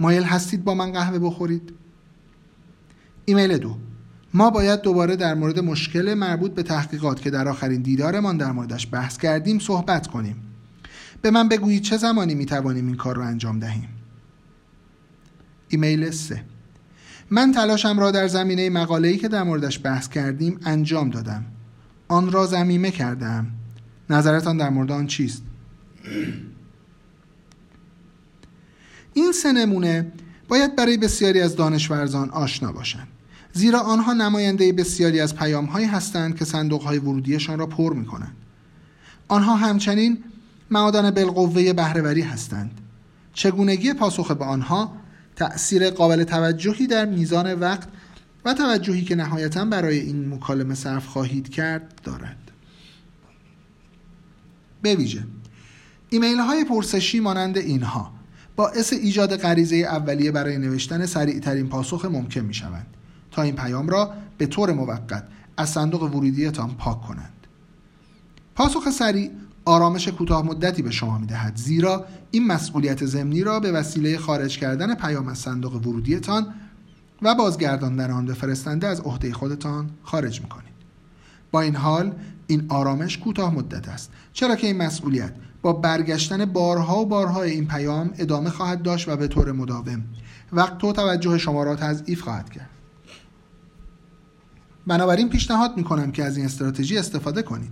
مایل 0.00 0.22
هستید 0.22 0.64
با 0.64 0.74
من 0.74 0.92
قهوه 0.92 1.18
بخورید؟ 1.18 1.72
ایمیل 3.24 3.58
دو. 3.58 3.76
ما 4.34 4.50
باید 4.50 4.80
دوباره 4.80 5.16
در 5.16 5.34
مورد 5.34 5.58
مشکل 5.58 6.14
مربوط 6.14 6.54
به 6.54 6.62
تحقیقات 6.62 7.20
که 7.20 7.30
در 7.30 7.48
آخرین 7.48 7.82
دیدارمان 7.82 8.36
در 8.36 8.52
موردش 8.52 8.88
بحث 8.92 9.18
کردیم 9.18 9.58
صحبت 9.58 10.06
کنیم. 10.06 10.36
به 11.22 11.30
من 11.30 11.48
بگویید 11.48 11.82
چه 11.82 11.96
زمانی 11.96 12.34
می 12.34 12.46
توانیم 12.46 12.86
این 12.86 12.96
کار 12.96 13.16
را 13.16 13.24
انجام 13.24 13.58
دهیم؟ 13.58 13.88
ایمیل 15.68 16.10
3 16.10 16.44
من 17.30 17.52
تلاشم 17.52 17.98
را 17.98 18.10
در 18.10 18.28
زمینه 18.28 18.70
مقاله‌ای 18.70 19.16
که 19.16 19.28
در 19.28 19.42
موردش 19.42 19.80
بحث 19.84 20.08
کردیم 20.08 20.60
انجام 20.64 21.10
دادم. 21.10 21.44
آن 22.08 22.32
را 22.32 22.46
زمینه 22.46 22.90
کردم 22.90 23.46
نظرتان 24.10 24.56
در 24.56 24.70
مورد 24.70 24.92
آن 24.92 25.06
چیست 25.06 25.42
این 29.14 29.32
سه 29.32 29.52
نمونه 29.52 30.12
باید 30.48 30.76
برای 30.76 30.96
بسیاری 30.96 31.40
از 31.40 31.56
دانشورزان 31.56 32.30
آشنا 32.30 32.72
باشند 32.72 33.08
زیرا 33.52 33.80
آنها 33.80 34.12
نماینده 34.12 34.72
بسیاری 34.72 35.20
از 35.20 35.36
پیام 35.36 35.64
هایی 35.64 35.86
هستند 35.86 36.36
که 36.36 36.44
صندوق 36.44 36.82
های 36.82 36.98
ورودیشان 36.98 37.58
را 37.58 37.66
پر 37.66 37.92
می 37.92 38.06
کنند. 38.06 38.36
آنها 39.28 39.56
همچنین 39.56 40.18
معادن 40.70 41.10
بالقوه 41.10 41.72
بهرهوری 41.72 42.22
هستند. 42.22 42.70
چگونگی 43.34 43.92
پاسخ 43.92 44.30
به 44.30 44.44
آنها 44.44 44.92
تأثیر 45.36 45.90
قابل 45.90 46.24
توجهی 46.24 46.86
در 46.86 47.04
میزان 47.04 47.54
وقت 47.54 47.88
و 48.48 48.54
توجهی 48.54 49.04
که 49.04 49.14
نهایتا 49.14 49.64
برای 49.64 49.98
این 49.98 50.34
مکالمه 50.34 50.74
صرف 50.74 51.06
خواهید 51.06 51.48
کرد 51.48 52.00
دارد. 52.04 52.50
به 54.82 54.94
ویژه 54.94 55.24
ایمیل 56.10 56.38
های 56.38 56.64
پرسشی 56.64 57.20
مانند 57.20 57.58
اینها 57.58 58.12
باعث 58.56 58.92
ایجاد 58.92 59.36
غریزه 59.36 59.76
اولیه 59.76 60.30
برای 60.30 60.58
نوشتن 60.58 61.06
سریع 61.06 61.40
ترین 61.40 61.68
پاسخ 61.68 62.04
ممکن 62.04 62.40
می 62.40 62.54
شوند 62.54 62.86
تا 63.30 63.42
این 63.42 63.54
پیام 63.54 63.88
را 63.88 64.14
به 64.38 64.46
طور 64.46 64.72
موقت 64.72 65.24
از 65.56 65.70
صندوق 65.70 66.02
ورودیتان 66.02 66.74
پاک 66.74 67.02
کنند 67.02 67.46
پاسخ 68.54 68.90
سریع 68.90 69.30
آرامش 69.64 70.08
کوتاه 70.08 70.46
مدتی 70.46 70.82
به 70.82 70.90
شما 70.90 71.18
می 71.18 71.26
دهد 71.26 71.56
زیرا 71.56 72.06
این 72.30 72.46
مسئولیت 72.46 73.04
ضمنی 73.04 73.42
را 73.42 73.60
به 73.60 73.72
وسیله 73.72 74.18
خارج 74.18 74.58
کردن 74.58 74.94
پیام 74.94 75.28
از 75.28 75.38
صندوق 75.38 75.74
ورودیتان 75.74 76.54
و 77.22 77.34
بازگرداندن 77.34 78.10
آن 78.10 78.26
به 78.26 78.34
فرستنده 78.34 78.86
از 78.86 79.00
عهده 79.00 79.32
خودتان 79.32 79.90
خارج 80.02 80.40
می 80.40 80.48
کنید. 80.48 80.68
با 81.50 81.60
این 81.60 81.76
حال 81.76 82.12
این 82.46 82.66
آرامش 82.68 83.18
کوتاه 83.18 83.54
مدت 83.54 83.88
است 83.88 84.10
چرا 84.32 84.56
که 84.56 84.66
این 84.66 84.76
مسئولیت 84.76 85.32
با 85.62 85.72
برگشتن 85.72 86.44
بارها 86.44 87.00
و 87.00 87.06
بارها 87.06 87.42
این 87.42 87.66
پیام 87.66 88.10
ادامه 88.18 88.50
خواهد 88.50 88.82
داشت 88.82 89.08
و 89.08 89.16
به 89.16 89.28
طور 89.28 89.52
مداوم 89.52 90.04
وقت 90.52 90.84
و 90.84 90.92
توجه 90.92 91.38
شما 91.38 91.62
را 91.62 91.76
تضعیف 91.76 92.20
خواهد 92.20 92.50
کرد 92.50 92.70
بنابراین 94.86 95.28
پیشنهاد 95.28 95.76
می 95.76 95.84
کنم 95.84 96.12
که 96.12 96.24
از 96.24 96.36
این 96.36 96.46
استراتژی 96.46 96.98
استفاده 96.98 97.42
کنید 97.42 97.70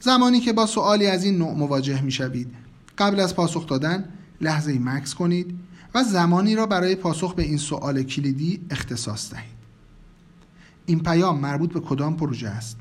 زمانی 0.00 0.40
که 0.40 0.52
با 0.52 0.66
سوالی 0.66 1.06
از 1.06 1.24
این 1.24 1.38
نوع 1.38 1.54
مواجه 1.54 2.02
می 2.02 2.12
شوید 2.12 2.54
قبل 2.98 3.20
از 3.20 3.36
پاسخ 3.36 3.66
دادن 3.66 4.04
لحظه 4.40 4.78
مکس 4.78 5.14
کنید 5.14 5.58
و 5.94 6.02
زمانی 6.02 6.54
را 6.54 6.66
برای 6.66 6.94
پاسخ 6.94 7.34
به 7.34 7.42
این 7.42 7.58
سوال 7.58 8.02
کلیدی 8.02 8.60
اختصاص 8.70 9.32
دهید. 9.32 9.62
این 10.86 11.00
پیام 11.00 11.40
مربوط 11.40 11.72
به 11.72 11.80
کدام 11.80 12.16
پروژه 12.16 12.48
است؟ 12.48 12.76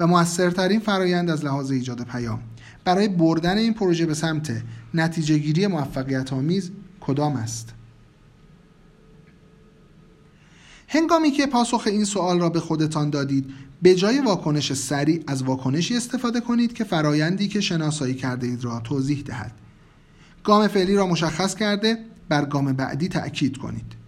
و 0.00 0.06
موثرترین 0.06 0.80
فرایند 0.80 1.30
از 1.30 1.44
لحاظ 1.44 1.70
ایجاد 1.70 2.02
پیام 2.02 2.40
برای 2.84 3.08
بردن 3.08 3.58
این 3.58 3.74
پروژه 3.74 4.06
به 4.06 4.14
سمت 4.14 4.62
نتیجه 4.94 5.38
گیری 5.38 5.66
موفقیت 5.66 6.32
آمیز 6.32 6.70
کدام 7.00 7.36
است؟ 7.36 7.74
هنگامی 10.88 11.30
که 11.30 11.46
پاسخ 11.46 11.82
این 11.86 12.04
سوال 12.04 12.40
را 12.40 12.48
به 12.48 12.60
خودتان 12.60 13.10
دادید 13.10 13.50
به 13.82 13.94
جای 13.94 14.20
واکنش 14.20 14.72
سریع 14.72 15.24
از 15.26 15.42
واکنشی 15.42 15.96
استفاده 15.96 16.40
کنید 16.40 16.72
که 16.72 16.84
فرایندی 16.84 17.48
که 17.48 17.60
شناسایی 17.60 18.14
کرده 18.14 18.46
اید 18.46 18.64
را 18.64 18.80
توضیح 18.80 19.22
دهد. 19.22 19.52
گام 20.44 20.68
فعلی 20.68 20.94
را 20.94 21.06
مشخص 21.06 21.54
کرده 21.54 21.98
بر 22.28 22.44
گام 22.44 22.72
بعدی 22.72 23.08
تأکید 23.08 23.56
کنید 23.56 24.04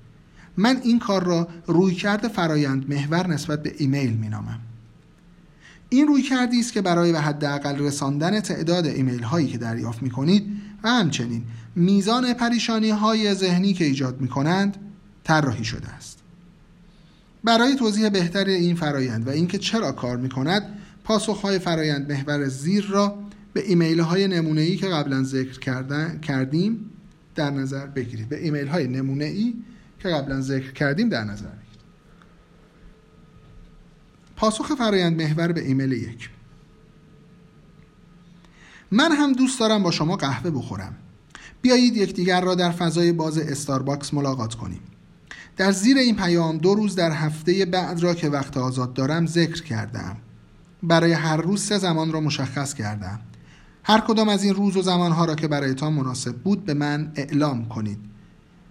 من 0.56 0.80
این 0.84 0.98
کار 0.98 1.24
را 1.24 1.48
رویکرد 1.66 2.28
فرایند 2.28 2.90
محور 2.90 3.26
نسبت 3.26 3.62
به 3.62 3.74
ایمیل 3.78 4.12
می 4.12 4.28
نامم. 4.28 4.60
این 5.88 6.06
رویکردی 6.06 6.60
است 6.60 6.72
که 6.72 6.82
برای 6.82 7.12
به 7.12 7.20
حداقل 7.20 7.78
رساندن 7.78 8.40
تعداد 8.40 8.86
ایمیل 8.86 9.22
هایی 9.22 9.46
که 9.46 9.58
دریافت 9.58 10.02
می 10.02 10.10
کنید 10.10 10.46
و 10.82 10.88
همچنین 10.88 11.42
میزان 11.76 12.34
پریشانی 12.34 12.90
های 12.90 13.34
ذهنی 13.34 13.72
که 13.72 13.84
ایجاد 13.84 14.20
می 14.20 14.28
کنند 14.28 14.76
طراحی 15.24 15.64
شده 15.64 15.88
است 15.88 16.18
برای 17.44 17.76
توضیح 17.76 18.08
بهتر 18.08 18.54
این 18.54 18.76
فرایند 18.76 19.26
و 19.26 19.30
اینکه 19.30 19.58
چرا 19.58 19.92
کار 19.92 20.16
می 20.16 20.28
کند 20.28 20.62
پاسخ 21.04 21.40
های 21.40 21.58
فرایند 21.58 22.12
محور 22.12 22.48
زیر 22.48 22.86
را 22.86 23.18
به 23.52 23.68
ایمیل 23.68 24.00
های 24.00 24.28
نمونه 24.28 24.60
ای 24.60 24.76
که 24.76 24.86
قبلا 24.86 25.22
ذکر 25.22 25.82
کردیم 26.18 26.90
در 27.36 27.50
نظر 27.50 27.86
بگیرید. 27.86 28.28
به 28.28 28.44
ایمیل 28.44 28.66
های 28.66 28.86
نمونه 28.86 29.24
ای 29.24 29.54
که 29.98 30.08
قبلا 30.08 30.40
ذکر 30.40 30.72
کردیم 30.72 31.08
در 31.08 31.24
نظر 31.24 31.48
بگیرید. 31.48 31.80
پاسخ 34.36 34.74
فرایند 34.78 35.22
محور 35.22 35.52
به 35.52 35.60
ایمیل 35.60 35.92
یک. 35.92 36.30
من 38.90 39.12
هم 39.12 39.32
دوست 39.32 39.60
دارم 39.60 39.82
با 39.82 39.90
شما 39.90 40.16
قهوه 40.16 40.50
بخورم. 40.50 40.94
بیایید 41.62 41.96
یکدیگر 41.96 42.40
را 42.40 42.54
در 42.54 42.70
فضای 42.70 43.12
باز 43.12 43.38
استارباکس 43.38 44.14
ملاقات 44.14 44.54
کنیم. 44.54 44.80
در 45.56 45.72
زیر 45.72 45.96
این 45.96 46.16
پیام 46.16 46.58
دو 46.58 46.74
روز 46.74 46.94
در 46.94 47.12
هفته 47.12 47.64
بعد 47.64 48.00
را 48.00 48.14
که 48.14 48.28
وقت 48.28 48.56
آزاد 48.56 48.94
دارم 48.94 49.26
ذکر 49.26 49.62
کردم. 49.62 50.16
برای 50.82 51.12
هر 51.12 51.36
روز 51.36 51.62
سه 51.62 51.78
زمان 51.78 52.12
را 52.12 52.20
مشخص 52.20 52.74
کردم. 52.74 53.20
هر 53.88 54.00
کدام 54.00 54.28
از 54.28 54.44
این 54.44 54.54
روز 54.54 54.76
و 54.76 54.82
زمانها 54.82 55.24
را 55.24 55.34
که 55.34 55.48
برایتان 55.48 55.92
مناسب 55.92 56.36
بود 56.36 56.64
به 56.64 56.74
من 56.74 57.12
اعلام 57.14 57.68
کنید. 57.68 57.98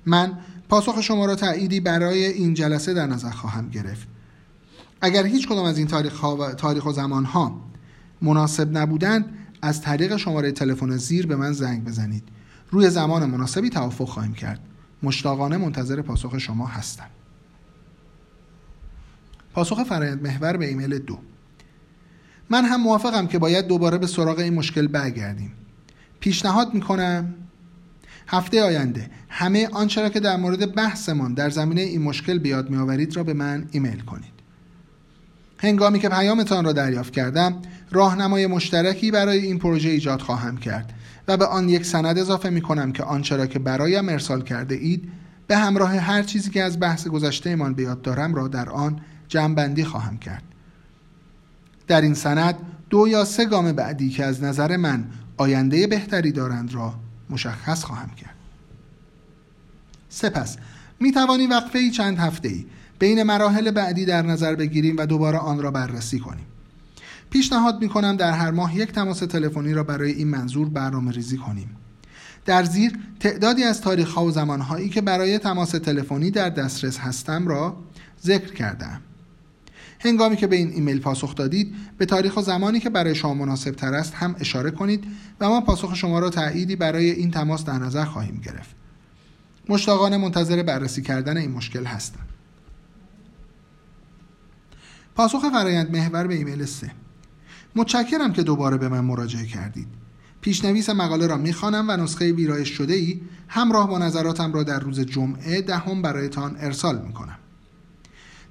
من 0.05 0.37
پاسخ 0.69 1.01
شما 1.01 1.25
را 1.25 1.35
تأییدی 1.35 1.79
برای 1.79 2.25
این 2.25 2.53
جلسه 2.53 2.93
در 2.93 3.07
نظر 3.07 3.29
خواهم 3.29 3.69
گرفت. 3.69 4.07
اگر 5.01 5.25
هیچ 5.25 5.47
کدام 5.47 5.65
از 5.65 5.77
این 5.77 5.87
تاریخ, 5.87 6.23
و 6.23 6.51
تاریخ 6.51 6.85
و 6.85 6.91
زمان 6.91 7.25
ها 7.25 7.61
مناسب 8.21 8.77
نبودند 8.77 9.37
از 9.61 9.81
طریق 9.81 10.17
شماره 10.17 10.51
تلفن 10.51 10.97
زیر 10.97 11.27
به 11.27 11.35
من 11.35 11.51
زنگ 11.51 11.83
بزنید. 11.83 12.23
روی 12.71 12.89
زمان 12.89 13.25
مناسبی 13.25 13.69
توافق 13.69 14.07
خواهیم 14.07 14.33
کرد. 14.33 14.59
مشتاقانه 15.03 15.57
منتظر 15.57 16.01
پاسخ 16.01 16.37
شما 16.37 16.67
هستم. 16.67 17.07
پاسخ 19.53 19.83
فرایند 19.83 20.23
محور 20.23 20.57
به 20.57 20.67
ایمیل 20.67 20.99
دو. 20.99 21.19
من 22.49 22.65
هم 22.65 22.81
موافقم 22.81 23.27
که 23.27 23.39
باید 23.39 23.67
دوباره 23.67 23.97
به 23.97 24.07
سراغ 24.07 24.39
این 24.39 24.53
مشکل 24.53 24.87
برگردیم. 24.87 25.51
پیشنهاد 26.19 26.73
می‌کنم 26.73 27.33
هفته 28.27 28.63
آینده 28.63 29.09
همه 29.29 29.67
آنچه 29.67 30.01
را 30.01 30.09
که 30.09 30.19
در 30.19 30.37
مورد 30.37 30.75
بحثمان 30.75 31.33
در 31.33 31.49
زمینه 31.49 31.81
این 31.81 32.01
مشکل 32.01 32.37
بیاد 32.37 32.69
میآورید 32.69 33.15
را 33.15 33.23
به 33.23 33.33
من 33.33 33.65
ایمیل 33.71 33.99
کنید. 33.99 34.35
هنگامی 35.57 35.99
که 35.99 36.09
پیامتان 36.09 36.65
را 36.65 36.73
دریافت 36.73 37.13
کردم 37.13 37.61
راهنمای 37.91 38.47
مشترکی 38.47 39.11
برای 39.11 39.39
این 39.39 39.59
پروژه 39.59 39.89
ایجاد 39.89 40.21
خواهم 40.21 40.57
کرد 40.57 40.93
و 41.27 41.37
به 41.37 41.45
آن 41.45 41.69
یک 41.69 41.85
سند 41.85 42.17
اضافه 42.17 42.49
می 42.49 42.61
کنم 42.61 42.91
که 42.91 43.03
آنچه 43.03 43.35
را 43.35 43.45
که 43.45 43.59
برایم 43.59 44.09
ارسال 44.09 44.41
کرده 44.41 44.75
اید 44.75 45.11
به 45.47 45.57
همراه 45.57 45.95
هر 45.95 46.23
چیزی 46.23 46.49
که 46.49 46.63
از 46.63 46.79
بحث 46.79 47.07
گذشته 47.07 47.49
ایمان 47.49 47.73
به 47.73 47.83
یاد 47.83 48.01
دارم 48.01 48.35
را 48.35 48.47
در 48.47 48.69
آن 48.69 48.99
جمعبندی 49.27 49.83
خواهم 49.83 50.17
کرد. 50.17 50.43
در 51.87 52.01
این 52.01 52.13
سند 52.13 52.55
دو 52.89 53.07
یا 53.07 53.25
سه 53.25 53.45
گام 53.45 53.71
بعدی 53.71 54.09
که 54.09 54.25
از 54.25 54.43
نظر 54.43 54.77
من 54.77 55.05
آینده 55.37 55.87
بهتری 55.87 56.31
دارند 56.31 56.73
را 56.73 56.93
مشخص 57.29 57.83
خواهم 57.83 58.09
کرد. 58.09 58.35
سپس 60.09 60.57
می 60.99 61.11
توانی 61.11 61.47
وقفه 61.47 61.79
ای 61.79 61.91
چند 61.91 62.17
هفته 62.17 62.47
ای 62.47 62.65
بین 62.99 63.23
مراحل 63.23 63.71
بعدی 63.71 64.05
در 64.05 64.21
نظر 64.21 64.55
بگیریم 64.55 64.97
و 64.97 65.05
دوباره 65.05 65.37
آن 65.37 65.61
را 65.61 65.71
بررسی 65.71 66.19
کنیم. 66.19 66.45
پیشنهاد 67.29 67.81
می 67.81 67.89
کنم 67.89 68.15
در 68.15 68.31
هر 68.31 68.51
ماه 68.51 68.77
یک 68.77 68.91
تماس 68.91 69.19
تلفنی 69.19 69.73
را 69.73 69.83
برای 69.83 70.11
این 70.11 70.27
منظور 70.27 70.69
برنامه 70.69 71.11
ریزی 71.11 71.37
کنیم. 71.37 71.69
در 72.45 72.63
زیر 72.63 72.99
تعدادی 73.19 73.63
از 73.63 73.81
تاریخ 73.81 74.13
ها 74.13 74.25
و 74.25 74.31
زمان 74.31 74.61
هایی 74.61 74.89
که 74.89 75.01
برای 75.01 75.37
تماس 75.37 75.71
تلفنی 75.71 76.31
در 76.31 76.49
دسترس 76.49 76.97
هستم 76.97 77.47
را 77.47 77.77
ذکر 78.23 78.53
کردم 78.53 79.01
هنگامی 80.05 80.35
که 80.35 80.47
به 80.47 80.55
این 80.55 80.71
ایمیل 80.71 80.99
پاسخ 80.99 81.35
دادید 81.35 81.75
به 81.97 82.05
تاریخ 82.05 82.37
و 82.37 82.41
زمانی 82.41 82.79
که 82.79 82.89
برای 82.89 83.15
شما 83.15 83.33
مناسب 83.33 83.71
تر 83.71 83.93
است 83.93 84.13
هم 84.13 84.35
اشاره 84.39 84.71
کنید 84.71 85.03
و 85.39 85.49
ما 85.49 85.61
پاسخ 85.61 85.95
شما 85.95 86.19
را 86.19 86.29
تأییدی 86.29 86.75
برای 86.75 87.11
این 87.11 87.31
تماس 87.31 87.65
در 87.65 87.77
نظر 87.77 88.05
خواهیم 88.05 88.41
گرفت. 88.45 88.75
مشتاقانه 89.69 90.17
منتظر 90.17 90.63
بررسی 90.63 91.01
کردن 91.01 91.37
این 91.37 91.51
مشکل 91.51 91.85
هستم 91.85 92.25
پاسخ 95.15 95.49
فرایند 95.51 95.91
محور 95.91 96.27
به 96.27 96.35
ایمیل 96.35 96.65
3 96.65 96.91
متشکرم 97.75 98.33
که 98.33 98.43
دوباره 98.43 98.77
به 98.77 98.89
من 98.89 98.99
مراجعه 98.99 99.45
کردید. 99.45 99.87
پیشنویس 100.41 100.89
مقاله 100.89 101.27
را 101.27 101.37
می‌خوانم 101.37 101.85
و 101.89 101.97
نسخه 101.97 102.31
ویرایش 102.31 102.69
شده 102.69 102.93
ای 102.93 103.21
همراه 103.47 103.89
با 103.89 103.97
نظراتم 103.97 104.53
را 104.53 104.63
در 104.63 104.79
روز 104.79 104.99
جمعه 104.99 105.61
دهم 105.61 106.01
برایتان 106.01 106.55
ارسال 106.59 107.01
می‌کنم. 107.01 107.34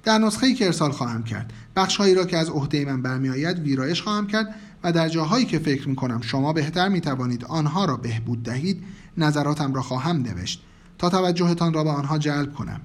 در 0.05 0.17
نسخه 0.17 0.47
ای 0.47 0.53
که 0.53 0.65
ارسال 0.65 0.91
خواهم 0.91 1.23
کرد. 1.23 1.53
بخش 1.75 1.97
هایی 1.97 2.15
را 2.15 2.25
که 2.25 2.37
از 2.37 2.49
عهده 2.49 2.85
من 2.85 3.01
برمیآید 3.01 3.59
ویرایش 3.59 4.01
خواهم 4.01 4.27
کرد 4.27 4.55
و 4.83 4.91
در 4.91 5.09
جاهایی 5.09 5.45
که 5.45 5.59
فکر 5.59 5.89
می 5.89 5.95
کنم 5.95 6.21
شما 6.21 6.53
بهتر 6.53 6.89
می 6.89 7.01
توانید 7.01 7.45
آنها 7.45 7.85
را 7.85 7.97
بهبود 7.97 8.43
دهید 8.43 8.83
نظراتم 9.17 9.73
را 9.73 9.81
خواهم 9.81 10.17
نوشت 10.17 10.63
تا 10.97 11.09
توجهتان 11.09 11.73
را 11.73 11.83
به 11.83 11.89
آنها 11.89 12.17
جلب 12.17 12.53
کنم. 12.53 12.81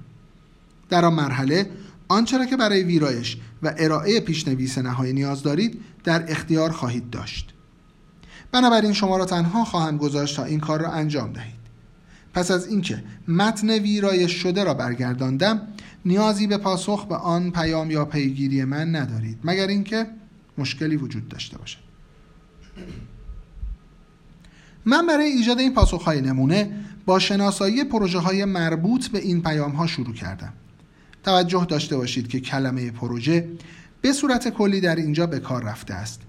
در 0.89 1.05
آن 1.05 1.13
مرحله 1.13 1.69
آنچه 2.07 2.37
را 2.37 2.45
که 2.45 2.57
برای 2.57 2.83
ویرایش 2.83 3.37
و 3.63 3.73
ارائه 3.77 4.19
پیشنویس 4.19 4.77
نهایی 4.77 5.13
نیاز 5.13 5.43
دارید 5.43 5.81
در 6.03 6.31
اختیار 6.31 6.71
خواهید 6.71 7.09
داشت. 7.09 7.53
بنابراین 8.51 8.93
شما 8.93 9.17
را 9.17 9.25
تنها 9.25 9.65
خواهم 9.65 9.97
گذاشت 9.97 10.35
تا 10.35 10.43
این 10.43 10.59
کار 10.59 10.81
را 10.81 10.91
انجام 10.91 11.33
دهید. 11.33 11.61
پس 12.33 12.51
از 12.51 12.67
اینکه 12.67 13.03
متن 13.27 13.69
ویرایش 13.69 14.31
شده 14.31 14.63
را 14.63 14.73
برگرداندم 14.73 15.61
نیازی 16.05 16.47
به 16.47 16.57
پاسخ 16.57 17.05
به 17.05 17.15
آن 17.15 17.51
پیام 17.51 17.91
یا 17.91 18.05
پیگیری 18.05 18.63
من 18.63 18.95
ندارید 18.95 19.37
مگر 19.43 19.67
اینکه 19.67 20.07
مشکلی 20.57 20.95
وجود 20.97 21.29
داشته 21.29 21.57
باشد. 21.57 21.79
من 24.85 25.07
برای 25.07 25.25
ایجاد 25.25 25.59
این 25.59 25.73
پاسخهای 25.73 26.21
نمونه 26.21 26.71
با 27.05 27.19
شناسایی 27.19 27.83
پروژه 27.83 28.19
های 28.19 28.45
مربوط 28.45 29.07
به 29.07 29.19
این 29.19 29.41
پیام 29.41 29.71
ها 29.71 29.87
شروع 29.87 30.13
کردم. 30.13 30.53
توجه 31.23 31.65
داشته 31.65 31.97
باشید 31.97 32.27
که 32.27 32.39
کلمه 32.39 32.91
پروژه 32.91 33.49
به 34.01 34.13
صورت 34.13 34.49
کلی 34.49 34.81
در 34.81 34.95
اینجا 34.95 35.27
به 35.27 35.39
کار 35.39 35.63
رفته 35.63 35.93
است. 35.93 36.21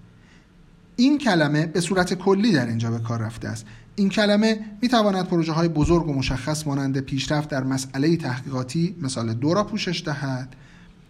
این 0.96 1.18
کلمه 1.18 1.66
به 1.66 1.80
صورت 1.80 2.14
کلی 2.14 2.52
در 2.52 2.66
اینجا 2.66 2.90
به 2.90 2.98
کار 2.98 3.20
رفته 3.20 3.48
است. 3.48 3.66
این 3.96 4.08
کلمه 4.08 4.60
می 4.82 4.88
تواند 4.88 5.26
پروژه 5.26 5.52
های 5.52 5.68
بزرگ 5.68 6.08
و 6.08 6.12
مشخص 6.12 6.66
مانند 6.66 7.00
پیشرفت 7.00 7.48
در 7.48 7.64
مسئله 7.64 8.16
تحقیقاتی 8.16 8.96
مثال 9.00 9.34
دو 9.34 9.54
را 9.54 9.64
پوشش 9.64 10.02
دهد. 10.06 10.56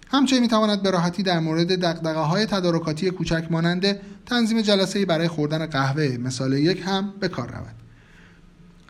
همچنین 0.08 0.42
می 0.42 0.48
تواند 0.48 0.82
به 0.82 0.90
راحتی 0.90 1.22
در 1.22 1.40
مورد 1.40 1.80
دقدقه 1.80 2.20
های 2.20 2.46
تدارکاتی 2.46 3.10
کوچک 3.10 3.46
مانند 3.50 3.98
تنظیم 4.26 4.60
جلسه 4.60 5.06
برای 5.06 5.28
خوردن 5.28 5.66
قهوه 5.66 6.18
مثال 6.20 6.52
یک 6.52 6.82
هم 6.86 7.12
به 7.20 7.28
کار 7.28 7.48
رود. 7.48 7.74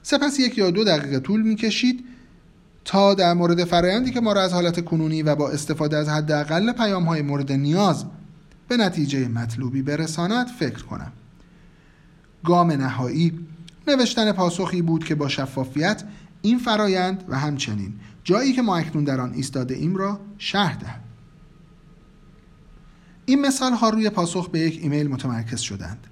سپس 0.03 0.41
یک 0.41 0.59
یا 0.59 0.71
دو 0.71 0.85
دقیقه 0.85 1.21
طول 1.21 1.43
می 1.43 1.57
کشید 1.57 2.05
تا 2.85 3.15
در 3.15 3.35
مورد 3.35 3.65
فرایندی 3.65 4.11
که 4.11 4.21
ما 4.21 4.33
را 4.33 4.43
از 4.43 4.53
حالت 4.53 4.85
کنونی 4.85 5.23
و 5.23 5.35
با 5.35 5.51
استفاده 5.51 5.97
از 5.97 6.09
حداقل 6.09 6.73
پیام 6.73 7.05
های 7.05 7.23
مورد 7.23 7.53
نیاز 7.53 8.05
به 8.69 8.77
نتیجه 8.77 9.29
مطلوبی 9.29 9.83
برساند 9.83 10.47
فکر 10.47 10.83
کنم. 10.83 11.13
گام 12.45 12.73
نهایی 12.73 13.39
نوشتن 13.89 14.33
پاسخی 14.33 14.83
بود 14.83 15.05
که 15.05 15.15
با 15.15 15.29
شفافیت 15.29 16.03
این 16.43 16.59
فرایند 16.59 17.25
و 17.29 17.39
همچنین 17.39 17.95
جایی 18.25 18.53
که 18.53 18.63
ما 18.63 18.77
اکنون 18.77 19.05
در 19.05 19.21
آن 19.21 19.33
ایستاده 19.33 19.75
ایم 19.75 19.97
را 19.97 20.21
شهر 20.39 20.75
دهد. 20.75 21.01
این 23.27 23.41
مثال 23.41 23.73
ها 23.73 23.89
روی 23.89 24.11
پاسخ 24.11 24.49
به 24.49 24.59
یک 24.59 24.79
ایمیل 24.83 25.09
متمرکز 25.09 25.61
شدند. 25.61 26.07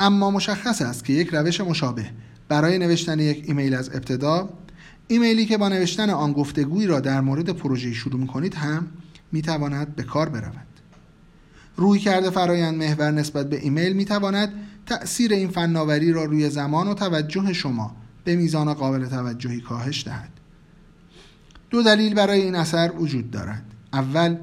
اما 0.00 0.30
مشخص 0.30 0.82
است 0.82 1.04
که 1.04 1.12
یک 1.12 1.28
روش 1.32 1.60
مشابه 1.60 2.10
برای 2.48 2.78
نوشتن 2.78 3.20
یک 3.20 3.44
ایمیل 3.46 3.74
از 3.74 3.88
ابتدا 3.88 4.48
ایمیلی 5.08 5.46
که 5.46 5.58
با 5.58 5.68
نوشتن 5.68 6.10
آن 6.10 6.32
گفتگویی 6.32 6.86
را 6.86 7.00
در 7.00 7.20
مورد 7.20 7.50
پروژه 7.50 7.92
شروع 7.92 8.20
می 8.20 8.26
کنید 8.26 8.54
هم 8.54 8.88
می 9.32 9.42
تواند 9.42 9.96
به 9.96 10.02
کار 10.02 10.28
برود. 10.28 10.67
رویکرد 11.78 12.30
فرایند 12.30 12.74
محور 12.74 13.10
نسبت 13.10 13.50
به 13.50 13.62
ایمیل 13.62 13.92
می 13.92 14.04
تواند 14.04 14.52
تأثیر 14.86 15.32
این 15.32 15.48
فناوری 15.48 16.12
را 16.12 16.24
روی 16.24 16.50
زمان 16.50 16.88
و 16.88 16.94
توجه 16.94 17.52
شما 17.52 17.96
به 18.24 18.36
میزان 18.36 18.74
قابل 18.74 19.06
توجهی 19.06 19.60
کاهش 19.60 20.04
دهد. 20.04 20.30
دو 21.70 21.82
دلیل 21.82 22.14
برای 22.14 22.42
این 22.42 22.54
اثر 22.54 22.92
وجود 22.98 23.30
دارد. 23.30 23.62
اول 23.92 24.36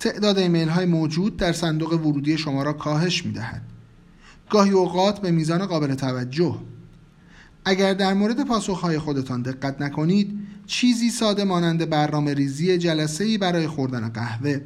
تعداد 0.00 0.38
ایمیل 0.38 0.68
های 0.68 0.86
موجود 0.86 1.36
در 1.36 1.52
صندوق 1.52 1.92
ورودی 1.92 2.38
شما 2.38 2.62
را 2.62 2.72
کاهش 2.72 3.26
می 3.26 3.32
دهد 3.32 3.62
گاهی 4.50 4.70
اوقات 4.70 5.20
به 5.20 5.30
میزان 5.30 5.66
قابل 5.66 5.94
توجه. 5.94 6.58
اگر 7.64 7.94
در 7.94 8.14
مورد 8.14 8.44
پاسخهای 8.44 8.98
خودتان 8.98 9.42
دقت 9.42 9.80
نکنید 9.80 10.38
چیزی 10.66 11.10
ساده 11.10 11.44
مانند 11.44 11.90
برنامه 11.90 12.34
ریزی 12.34 12.78
جلسه 12.78 13.38
برای 13.38 13.66
خوردن 13.66 14.08
قهوه 14.08 14.60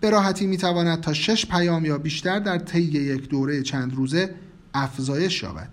به 0.00 0.10
راحتی 0.10 0.46
می 0.46 0.56
تواند 0.56 1.00
تا 1.00 1.12
شش 1.12 1.46
پیام 1.46 1.84
یا 1.84 1.98
بیشتر 1.98 2.38
در 2.38 2.58
طی 2.58 2.82
یک 2.82 3.28
دوره 3.28 3.62
چند 3.62 3.94
روزه 3.94 4.34
افزایش 4.74 5.42
یابد. 5.42 5.68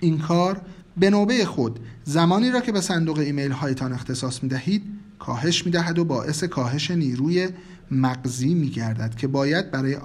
این 0.00 0.18
کار 0.18 0.60
به 0.96 1.10
نوبه 1.10 1.44
خود 1.44 1.80
زمانی 2.04 2.50
را 2.50 2.60
که 2.60 2.72
به 2.72 2.80
صندوق 2.80 3.18
ایمیل 3.18 3.52
هایتان 3.52 3.92
اختصاص 3.92 4.42
می 4.42 4.48
دهید 4.48 4.82
کاهش 5.18 5.66
می 5.66 5.72
دهد 5.72 5.98
و 5.98 6.04
باعث 6.04 6.44
کاهش 6.44 6.90
نیروی 6.90 7.48
مغزی 7.90 8.54
می 8.54 8.70
گردد 8.70 9.14
که 9.14 9.26
باید 9.26 9.70
برای 9.70 9.96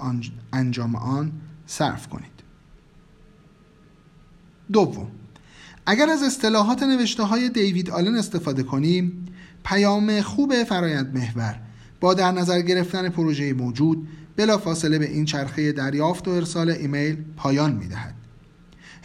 انجام 0.52 0.96
آن 0.96 1.32
صرف 1.66 2.08
کنید. 2.08 2.34
دوم 4.72 5.10
اگر 5.86 6.10
از 6.10 6.22
اصطلاحات 6.22 6.82
نوشته 6.82 7.22
های 7.22 7.48
دیوید 7.48 7.90
آلن 7.90 8.14
استفاده 8.14 8.62
کنیم 8.62 9.26
پیام 9.64 10.20
خوب 10.20 10.64
فرایند 10.64 11.14
محور 11.14 11.60
با 12.04 12.14
در 12.14 12.32
نظر 12.32 12.60
گرفتن 12.60 13.08
پروژه 13.08 13.52
موجود 13.52 14.08
بلا 14.36 14.58
فاصله 14.58 14.98
به 14.98 15.10
این 15.10 15.24
چرخه 15.24 15.72
دریافت 15.72 16.28
و 16.28 16.30
ارسال 16.30 16.70
ایمیل 16.70 17.16
پایان 17.36 17.72
می 17.72 17.88
دهد. 17.88 18.14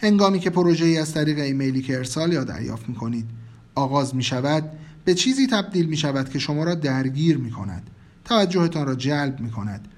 هنگامی 0.02 0.38
که 0.38 0.50
پروژه 0.50 0.84
ای 0.84 0.98
از 0.98 1.14
طریق 1.14 1.38
ایمیلی 1.38 1.82
که 1.82 1.96
ارسال 1.96 2.32
یا 2.32 2.44
دریافت 2.44 2.88
می 2.88 2.94
کنید 2.94 3.26
آغاز 3.74 4.14
می 4.14 4.22
شود 4.22 4.70
به 5.04 5.14
چیزی 5.14 5.46
تبدیل 5.46 5.86
می 5.86 5.96
شود 5.96 6.28
که 6.28 6.38
شما 6.38 6.64
را 6.64 6.74
درگیر 6.74 7.38
می 7.38 7.50
کند 7.50 7.90
توجهتان 8.24 8.86
را 8.86 8.94
جلب 8.94 9.40
می 9.40 9.50
کند 9.50 9.88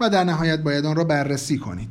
و 0.00 0.10
در 0.10 0.24
نهایت 0.24 0.60
باید 0.60 0.86
آن 0.86 0.96
را 0.96 1.04
بررسی 1.04 1.58
کنید 1.58 1.90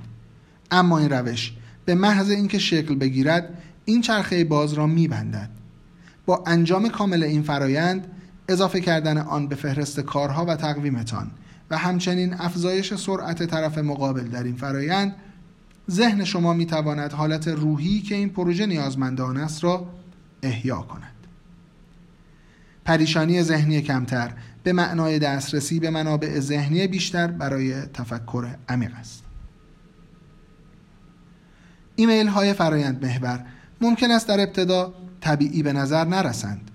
اما 0.72 1.00
این 1.00 1.10
روش 1.10 1.54
به 1.86 1.96
محض 1.96 2.30
اینکه 2.30 2.60
شکل 2.60 2.96
بگیرد 2.96 3.64
این 3.86 4.02
چرخه 4.02 4.44
باز 4.44 4.74
را 4.74 4.88
می 4.88 5.08
بندد. 5.08 5.50
با 6.26 6.44
انجام 6.48 6.90
کامل 6.90 7.24
این 7.24 7.44
فرایند 7.44 8.08
اضافه 8.48 8.82
کردن 8.82 9.18
آن 9.18 9.48
به 9.48 9.56
فهرست 9.56 10.00
کارها 10.00 10.46
و 10.46 10.56
تقویمتان 10.56 11.32
و 11.70 11.78
همچنین 11.78 12.34
افزایش 12.34 12.94
سرعت 12.94 13.44
طرف 13.44 13.78
مقابل 13.78 14.28
در 14.28 14.44
این 14.44 14.56
فرایند 14.56 15.16
ذهن 15.92 16.24
شما 16.24 16.54
می 16.54 16.66
تواند 16.66 17.14
حالت 17.14 17.48
روحی 17.48 18.02
که 18.02 18.16
این 18.16 18.30
پروژه 18.30 18.66
نیازمندان 18.66 19.38
است 19.38 19.64
را 19.64 19.88
احیا 20.44 20.78
کند. 20.82 21.14
پریشانی 22.86 23.44
ذهنی 23.44 23.82
کمتر 23.82 24.34
به 24.64 24.74
معنای 24.74 25.20
دسترسی 25.20 25.80
به 25.80 25.90
منابع 25.90 26.40
ذهنی 26.40 26.88
بیشتر 26.88 27.28
برای 27.28 27.82
تفکر 27.82 28.48
عمیق 28.70 28.92
است. 29.00 29.24
ایمیل 31.96 32.28
های 32.28 32.54
فرایند 32.54 33.06
محور 33.06 33.46
ممکن 33.82 34.12
است 34.12 34.28
در 34.28 34.40
ابتدا 34.40 34.94
طبیعی 35.22 35.64
به 35.64 35.74
نظر 35.74 36.06
نرسند. 36.06 36.72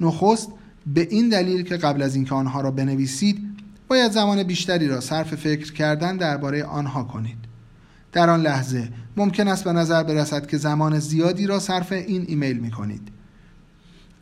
نخست 0.00 0.52
به 0.86 1.08
این 1.10 1.28
دلیل 1.28 1.62
که 1.62 1.76
قبل 1.76 2.02
از 2.02 2.14
اینکه 2.14 2.34
آنها 2.34 2.60
را 2.60 2.70
بنویسید 2.70 3.50
باید 3.88 4.12
زمان 4.12 4.42
بیشتری 4.42 4.88
را 4.88 5.00
صرف 5.00 5.34
فکر 5.34 5.72
کردن 5.72 6.16
درباره 6.16 6.64
آنها 6.64 7.04
کنید. 7.04 7.38
در 8.12 8.30
آن 8.30 8.42
لحظه 8.42 8.88
ممکن 9.16 9.48
است 9.48 9.64
به 9.64 9.72
نظر 9.72 10.02
برسد 10.02 10.46
که 10.46 10.56
زمان 10.56 10.98
زیادی 10.98 11.46
را 11.46 11.58
صرف 11.58 11.92
این 11.92 12.24
ایمیل 12.28 12.58
می 12.58 12.70
کنید. 12.70 13.08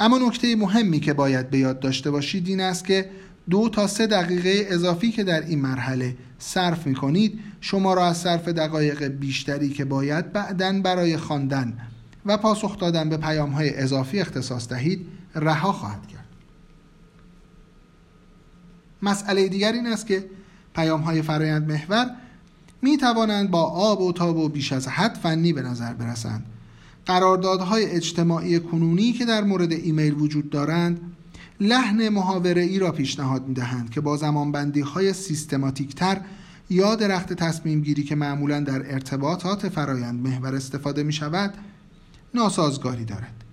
اما 0.01 0.18
نکته 0.18 0.57
مهمی 0.57 1.01
که 1.01 1.12
باید 1.12 1.51
به 1.51 1.59
یاد 1.59 1.81
داشته 1.81 2.11
باشید 2.11 2.49
این 2.49 2.61
است 2.61 2.85
که 2.85 3.11
دو 3.51 3.68
تا 3.68 3.87
سه 3.87 4.07
دقیقه 4.07 4.66
اضافی 4.68 5.11
که 5.11 5.25
در 5.25 5.40
این 5.40 5.61
مرحله 5.61 6.16
صرف 6.38 6.87
می 6.87 6.94
کنید 6.94 7.40
شما 7.61 7.94
را 7.94 8.07
از 8.07 8.16
صرف 8.16 8.49
دقایق 8.49 9.05
بیشتری 9.05 9.68
که 9.68 9.85
باید 9.85 10.33
بعدا 10.33 10.81
برای 10.85 11.16
خواندن 11.16 11.79
و 12.27 12.37
پاسخ 12.37 12.79
دادن 12.79 13.09
به 13.09 13.16
پیام 13.16 13.51
های 13.51 13.75
اضافی 13.75 14.21
اختصاص 14.21 14.68
دهید 14.68 15.07
رها 15.35 15.73
خواهد 15.73 16.07
کرد. 16.07 16.18
مسئله 19.03 19.49
دیگر 19.49 19.73
این 19.73 19.87
است 19.87 20.07
که 20.07 20.25
پیام 20.75 21.01
های 21.01 21.23
فرایند 21.23 21.69
محور 21.69 22.11
می 22.83 22.97
توانند 22.97 23.51
با 23.51 23.63
آب 23.63 24.01
و 24.01 24.13
تاب 24.13 24.37
و 24.37 24.49
بیش 24.49 24.73
از 24.73 24.89
حد 24.89 25.15
فنی 25.15 25.53
به 25.53 25.63
نظر 25.63 25.93
برسند. 25.93 26.47
قراردادهای 27.07 27.87
اجتماعی 27.87 28.61
کنونی 28.61 29.13
که 29.13 29.25
در 29.25 29.45
مورد 29.45 29.73
ایمیل 29.73 30.15
وجود 30.15 30.51
دارند 30.51 31.01
لحن 31.61 32.09
محاوره 32.09 32.63
ای 32.63 32.79
را 32.79 32.93
پیشنهاد 32.93 33.49
می 33.49 33.55
دهند 33.55 33.91
که 33.91 34.01
با 34.01 34.17
زمانبندی 34.17 34.81
های 34.81 35.13
سیستماتیک 35.13 35.95
تر 35.95 36.21
یا 36.71 36.95
درخت 36.97 37.33
تصمیم 37.33 37.81
گیری 37.81 38.03
که 38.03 38.15
معمولا 38.15 38.61
در 38.61 38.93
ارتباطات 38.93 39.69
فرایند 39.69 40.27
محور 40.27 40.55
استفاده 40.55 41.03
می 41.03 41.13
شود 41.13 41.55
ناسازگاری 42.35 43.05
دارد. 43.05 43.45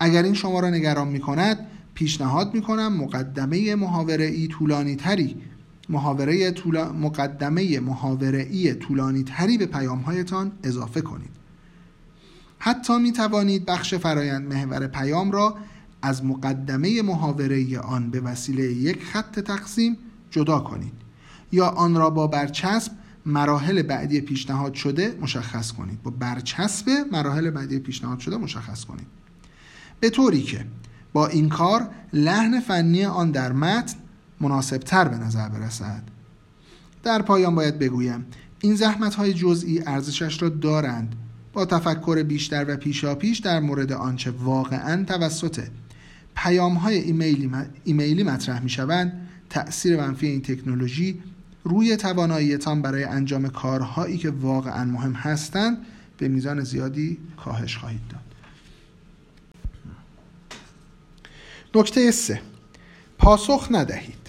اگر 0.00 0.22
این 0.22 0.34
شما 0.34 0.60
را 0.60 0.70
نگران 0.70 1.08
می 1.08 1.20
کند 1.20 1.66
پیشنهاد 1.94 2.54
می 2.54 2.62
کنم 2.62 2.96
مقدمه 2.96 3.74
محاوره 3.74 4.24
ای 4.24 4.48
طولانی 4.48 4.96
تری 4.96 5.36
محاوره 5.88 6.50
طولا... 6.50 6.92
مقدمه 6.92 7.80
محاوره 7.80 8.74
طولانی 8.74 9.22
تری 9.22 9.58
به 9.58 9.66
پیام 9.66 9.98
هایتان 9.98 10.52
اضافه 10.62 11.00
کنید. 11.00 11.30
حتی 12.58 12.98
می 12.98 13.12
توانید 13.12 13.64
بخش 13.66 13.94
فرایند 13.94 14.54
محور 14.54 14.86
پیام 14.86 15.30
را 15.30 15.56
از 16.02 16.24
مقدمه 16.24 17.02
محاوره 17.02 17.78
آن 17.78 18.10
به 18.10 18.20
وسیله 18.20 18.72
یک 18.72 19.04
خط 19.04 19.40
تقسیم 19.40 19.96
جدا 20.30 20.60
کنید 20.60 20.92
یا 21.52 21.68
آن 21.68 21.94
را 21.94 22.10
با 22.10 22.26
برچسب 22.26 22.92
مراحل 23.26 23.82
بعدی 23.82 24.20
پیشنهاد 24.20 24.74
شده 24.74 25.18
مشخص 25.20 25.72
کنید. 25.72 26.02
با 26.02 26.10
برچسب 26.10 26.90
مراحل 27.12 27.50
بعدی 27.50 27.78
پیشنهاد 27.78 28.18
شده 28.18 28.36
مشخص 28.36 28.84
کنید. 28.84 29.06
به 30.00 30.10
طوری 30.10 30.42
که 30.42 30.66
با 31.14 31.26
این 31.26 31.48
کار 31.48 31.88
لحن 32.12 32.60
فنی 32.60 33.04
آن 33.04 33.30
در 33.30 33.52
متن 33.52 33.96
مناسبتر 34.40 35.08
به 35.08 35.16
نظر 35.16 35.48
برسد. 35.48 36.02
در 37.02 37.22
پایان 37.22 37.54
باید 37.54 37.78
بگویم 37.78 38.26
این 38.60 38.74
زحمت 38.74 39.14
های 39.14 39.34
جزئی 39.34 39.82
ارزشش 39.86 40.42
را 40.42 40.48
دارند. 40.48 41.14
با 41.52 41.66
تفکر 41.66 42.22
بیشتر 42.22 42.64
و 42.68 42.76
پیشاپیش 42.76 43.38
در 43.38 43.60
مورد 43.60 43.92
آنچه 43.92 44.30
واقعا 44.30 45.04
توسط 45.04 45.60
پیام 46.36 46.74
های 46.74 46.98
ایمیلی, 46.98 47.50
ایمیلی 47.84 48.22
مطرح 48.22 48.62
می 48.62 48.68
شوند 48.68 49.28
تأثیر 49.50 49.96
منفی 49.96 50.26
این 50.26 50.42
تکنولوژی 50.42 51.22
روی 51.64 51.96
تواناییتان 51.96 52.82
برای 52.82 53.04
انجام 53.04 53.48
کارهایی 53.48 54.18
که 54.18 54.30
واقعا 54.30 54.84
مهم 54.84 55.12
هستند 55.12 55.78
به 56.18 56.28
میزان 56.28 56.60
زیادی 56.60 57.18
کاهش 57.36 57.76
خواهید 57.76 58.00
داد. 58.10 58.33
نکته 61.74 62.10
سه 62.10 62.40
پاسخ 63.18 63.68
ندهید 63.70 64.24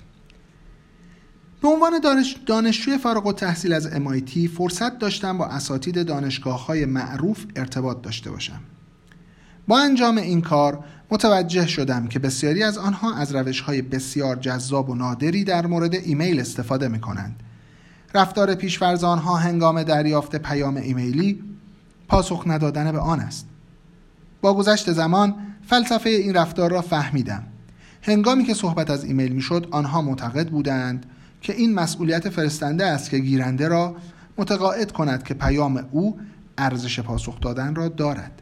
به 1.61 1.67
عنوان 1.67 1.99
دانش 1.99 2.37
دانشجوی 2.45 2.97
فارغ 2.97 3.27
التحصیل 3.27 3.73
از 3.73 3.87
MIT 3.87 4.49
فرصت 4.57 4.99
داشتم 4.99 5.37
با 5.37 5.45
اساتید 5.45 6.07
دانشگاه 6.07 6.65
های 6.65 6.85
معروف 6.85 7.45
ارتباط 7.55 8.01
داشته 8.01 8.31
باشم 8.31 8.61
با 9.67 9.79
انجام 9.79 10.17
این 10.17 10.41
کار 10.41 10.83
متوجه 11.11 11.67
شدم 11.67 12.07
که 12.07 12.19
بسیاری 12.19 12.63
از 12.63 12.77
آنها 12.77 13.15
از 13.15 13.35
روش 13.35 13.61
های 13.61 13.81
بسیار 13.81 14.35
جذاب 14.35 14.89
و 14.89 14.95
نادری 14.95 15.43
در 15.43 15.67
مورد 15.67 15.95
ایمیل 15.95 16.39
استفاده 16.39 16.87
می 16.87 16.99
کنند. 16.99 17.43
رفتار 18.13 18.55
پیشورز 18.55 19.03
آنها 19.03 19.35
هنگام 19.35 19.83
دریافت 19.83 20.35
پیام 20.35 20.77
ایمیلی 20.77 21.43
پاسخ 22.07 22.43
ندادن 22.47 22.91
به 22.91 22.99
آن 22.99 23.19
است. 23.19 23.47
با 24.41 24.53
گذشت 24.53 24.91
زمان 24.91 25.35
فلسفه 25.67 26.09
این 26.09 26.33
رفتار 26.33 26.71
را 26.71 26.81
فهمیدم. 26.81 27.43
هنگامی 28.01 28.43
که 28.43 28.53
صحبت 28.53 28.89
از 28.89 29.03
ایمیل 29.03 29.31
می 29.31 29.41
شد 29.41 29.67
آنها 29.71 30.01
معتقد 30.01 30.49
بودند 30.49 31.05
که 31.41 31.53
این 31.53 31.73
مسئولیت 31.73 32.29
فرستنده 32.29 32.85
است 32.85 33.09
که 33.09 33.19
گیرنده 33.19 33.67
را 33.67 33.95
متقاعد 34.37 34.91
کند 34.91 35.23
که 35.23 35.33
پیام 35.33 35.85
او 35.91 36.19
ارزش 36.57 36.99
پاسخ 36.99 37.39
دادن 37.39 37.75
را 37.75 37.87
دارد. 37.87 38.41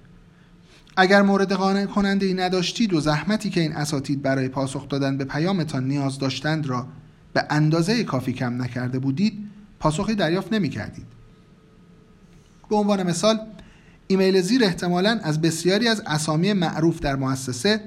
اگر 0.98 1.22
مورد 1.22 1.54
قانع 1.54 1.86
کننده 1.86 2.26
ای 2.26 2.34
نداشتید 2.34 2.94
و 2.94 3.00
زحمتی 3.00 3.50
که 3.50 3.62
این 3.62 3.74
اساتید 3.74 4.22
برای 4.22 4.48
پاسخ 4.48 4.90
دادن 4.90 5.18
به 5.18 5.26
پیامتان 5.26 5.88
نیاز 5.88 6.20
داشتند 6.20 6.68
را 6.68 6.88
به 7.34 7.46
اندازه 7.50 8.04
کافی 8.04 8.34
کم 8.34 8.62
نکرده 8.62 9.00
بودید 9.00 9.50
پاسخی 9.80 10.16
دریافت 10.16 10.54
نمی 10.54 10.70
کردید. 10.70 11.06
به 12.70 12.76
عنوان 12.76 13.04
مثال 13.04 13.40
ایمیل 14.14 14.42
زیر 14.42 14.64
احتمالا 14.64 15.20
از 15.24 15.42
بسیاری 15.42 15.88
از 15.88 16.04
اسامی 16.06 16.54
معروف 16.54 17.00
در 17.00 17.16
مؤسسه 17.16 17.82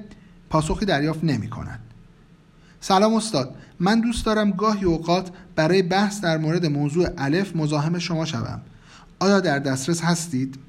پاسخی 0.49 0.85
دریافت 0.85 1.23
نمی 1.23 1.49
کند. 1.49 1.79
سلام 2.79 3.13
استاد 3.13 3.55
من 3.79 3.99
دوست 3.99 4.25
دارم 4.25 4.51
گاهی 4.51 4.85
اوقات 4.85 5.31
برای 5.55 5.81
بحث 5.81 6.21
در 6.21 6.37
مورد 6.37 6.65
موضوع 6.65 7.09
الف 7.17 7.55
مزاحم 7.55 7.99
شما 7.99 8.25
شوم. 8.25 8.61
آیا 9.19 9.39
در 9.39 9.59
دسترس 9.59 10.01
هستید؟ 10.01 10.59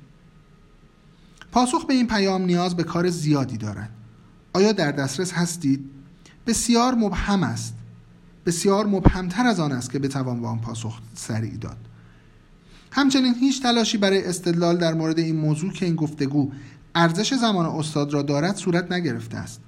پاسخ 1.53 1.87
به 1.87 1.95
این 1.95 2.07
پیام 2.07 2.43
نیاز 2.43 2.77
به 2.77 2.85
کار 2.85 3.11
زیادی 3.11 3.57
دارد. 3.57 3.91
آیا 4.53 4.73
در 4.73 4.93
دسترس 4.93 5.33
هستید؟ 5.33 5.91
بسیار 6.47 6.95
مبهم 6.95 7.43
است. 7.43 7.75
بسیار 8.47 8.87
مبهمتر 8.87 9.47
از 9.47 9.61
آن 9.61 9.73
است 9.73 9.91
که 9.91 9.99
بتوان 9.99 10.41
با 10.41 10.49
آن 10.49 10.61
پاسخ 10.61 11.01
سریع 11.15 11.57
داد. 11.57 11.88
همچنین 12.91 13.35
هیچ 13.35 13.63
تلاشی 13.63 13.99
برای 13.99 14.25
استدلال 14.25 14.77
در 14.77 14.95
مورد 14.95 15.19
این 15.19 15.37
موضوع 15.37 15.73
که 15.73 15.87
این 15.87 15.97
گفتگو 15.97 16.51
ارزش 16.95 17.35
زمان 17.35 17.67
استاد 17.67 18.13
را 18.13 18.23
دارد 18.23 18.57
صورت 18.57 18.93
نگرفته 18.93 19.37
است. 19.37 19.61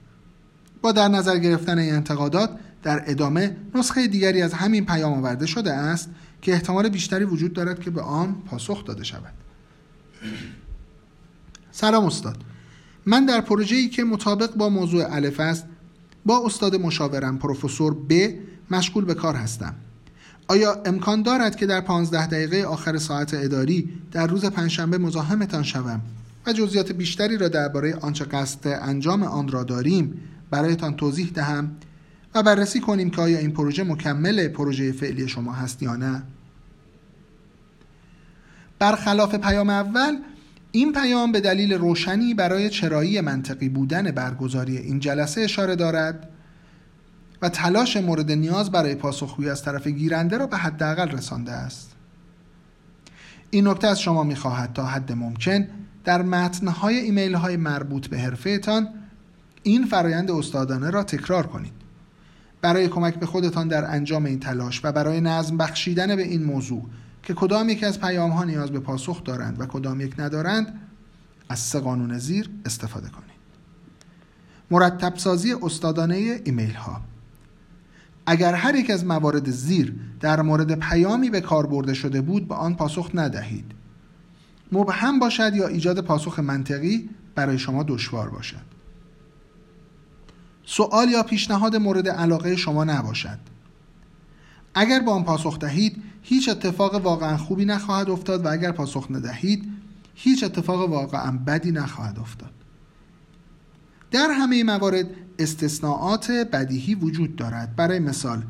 با 0.82 0.92
در 0.92 1.08
نظر 1.08 1.38
گرفتن 1.38 1.78
این 1.78 1.94
انتقادات 1.94 2.50
در 2.82 3.02
ادامه 3.06 3.56
نسخه 3.74 4.06
دیگری 4.06 4.42
از 4.42 4.52
همین 4.54 4.86
پیام 4.86 5.12
آورده 5.12 5.46
شده 5.46 5.72
است 5.72 6.10
که 6.42 6.52
احتمال 6.52 6.88
بیشتری 6.88 7.24
وجود 7.24 7.52
دارد 7.52 7.80
که 7.80 7.90
به 7.90 8.00
آن 8.02 8.34
پاسخ 8.46 8.84
داده 8.84 9.04
شود. 9.04 9.32
سلام 11.72 12.04
استاد. 12.04 12.36
من 13.06 13.26
در 13.26 13.40
پروژه‌ای 13.40 13.88
که 13.88 14.04
مطابق 14.04 14.54
با 14.54 14.68
موضوع 14.68 15.14
الف 15.14 15.40
است 15.40 15.64
با 16.26 16.46
استاد 16.46 16.76
مشاورم 16.76 17.38
پروفسور 17.38 17.96
ب 18.08 18.34
مشغول 18.70 19.04
به 19.04 19.14
کار 19.14 19.34
هستم. 19.34 19.74
آیا 20.50 20.82
امکان 20.84 21.22
دارد 21.22 21.56
که 21.56 21.66
در 21.66 21.80
پانزده 21.80 22.26
دقیقه 22.26 22.64
آخر 22.64 22.98
ساعت 22.98 23.34
اداری 23.34 23.88
در 24.12 24.26
روز 24.26 24.44
پنجشنبه 24.44 24.98
مزاحمتان 24.98 25.62
شوم 25.62 26.00
و 26.46 26.52
جزئیات 26.52 26.92
بیشتری 26.92 27.38
را 27.38 27.48
درباره 27.48 27.94
آنچه 27.94 28.24
قصد 28.24 28.66
انجام 28.66 29.22
آن 29.22 29.48
را 29.48 29.64
داریم 29.64 30.20
برایتان 30.50 30.96
توضیح 30.96 31.30
دهم 31.34 31.76
و 32.34 32.42
بررسی 32.42 32.80
کنیم 32.80 33.10
که 33.10 33.22
آیا 33.22 33.38
این 33.38 33.50
پروژه 33.50 33.82
مکمل 33.82 34.48
پروژه 34.48 34.92
فعلی 34.92 35.28
شما 35.28 35.52
هست 35.52 35.82
یا 35.82 35.96
نه. 35.96 36.22
برخلاف 38.78 39.34
پیام 39.34 39.70
اول 39.70 40.16
این 40.72 40.92
پیام 40.92 41.32
به 41.32 41.40
دلیل 41.40 41.72
روشنی 41.72 42.34
برای 42.34 42.70
چرایی 42.70 43.20
منطقی 43.20 43.68
بودن 43.68 44.10
برگزاری 44.10 44.76
این 44.76 45.00
جلسه 45.00 45.40
اشاره 45.40 45.76
دارد. 45.76 46.28
و 47.42 47.48
تلاش 47.48 47.96
مورد 47.96 48.32
نیاز 48.32 48.70
برای 48.70 48.94
پاسخگویی 48.94 49.50
از 49.50 49.62
طرف 49.62 49.86
گیرنده 49.86 50.38
را 50.38 50.46
به 50.46 50.56
حداقل 50.56 51.08
رسانده 51.08 51.52
است. 51.52 51.96
این 53.50 53.68
نکته 53.68 53.86
از 53.86 54.00
شما 54.00 54.22
می‌خواهد 54.22 54.72
تا 54.72 54.86
حد 54.86 55.12
ممکن 55.12 55.68
در 56.04 56.22
متنهای 56.22 56.96
ایمیل 56.96 57.34
های 57.34 57.56
مربوط 57.56 58.06
به 58.06 58.18
حرفهتان 58.18 58.88
این 59.62 59.86
فرایند 59.86 60.30
استادانه 60.30 60.90
را 60.90 61.02
تکرار 61.02 61.46
کنید. 61.46 61.72
برای 62.62 62.88
کمک 62.88 63.14
به 63.14 63.26
خودتان 63.26 63.68
در 63.68 63.90
انجام 63.90 64.24
این 64.24 64.40
تلاش 64.40 64.80
و 64.84 64.92
برای 64.92 65.20
نظم 65.20 65.56
بخشیدن 65.56 66.16
به 66.16 66.22
این 66.22 66.44
موضوع 66.44 66.86
که 67.22 67.34
کدام 67.34 67.68
یک 67.68 67.84
از 67.84 68.00
پیام 68.00 68.30
ها 68.30 68.44
نیاز 68.44 68.70
به 68.70 68.80
پاسخ 68.80 69.24
دارند 69.24 69.60
و 69.60 69.66
کدام 69.66 70.00
یک 70.00 70.14
ندارند 70.20 70.80
از 71.48 71.58
سه 71.58 71.80
قانون 71.80 72.18
زیر 72.18 72.50
استفاده 72.64 73.08
کنید. 73.08 73.40
مرتب 74.70 75.16
سازی 75.16 75.54
استادانه 75.62 76.40
ایمیل 76.44 76.74
ها 76.74 77.00
اگر 78.30 78.54
هر 78.54 78.74
یک 78.74 78.90
از 78.90 79.04
موارد 79.04 79.50
زیر 79.50 79.94
در 80.20 80.42
مورد 80.42 80.78
پیامی 80.78 81.30
به 81.30 81.40
کار 81.40 81.66
برده 81.66 81.94
شده 81.94 82.20
بود 82.20 82.48
به 82.48 82.54
آن 82.54 82.74
پاسخ 82.74 83.10
ندهید. 83.14 83.64
مبهم 84.72 85.18
باشد 85.18 85.54
یا 85.54 85.66
ایجاد 85.66 86.00
پاسخ 86.00 86.38
منطقی 86.38 87.10
برای 87.34 87.58
شما 87.58 87.82
دشوار 87.82 88.30
باشد. 88.30 88.70
سوال 90.64 91.08
یا 91.08 91.22
پیشنهاد 91.22 91.76
مورد 91.76 92.08
علاقه 92.08 92.56
شما 92.56 92.84
نباشد. 92.84 93.38
اگر 94.74 95.00
با 95.00 95.12
آن 95.12 95.24
پاسخ 95.24 95.58
دهید 95.58 96.02
هیچ 96.22 96.48
اتفاق 96.48 96.94
واقعا 96.94 97.36
خوبی 97.36 97.64
نخواهد 97.64 98.10
افتاد 98.10 98.44
و 98.44 98.48
اگر 98.48 98.72
پاسخ 98.72 99.06
ندهید 99.10 99.64
هیچ 100.14 100.44
اتفاق 100.44 100.90
واقعا 100.90 101.32
بدی 101.46 101.70
نخواهد 101.72 102.18
افتاد. 102.18 102.50
در 104.10 104.30
همه 104.30 104.64
موارد 104.64 105.06
استثناءات 105.40 106.30
بدیهی 106.30 106.94
وجود 106.94 107.36
دارد. 107.36 107.76
برای 107.76 107.98
مثال 107.98 108.42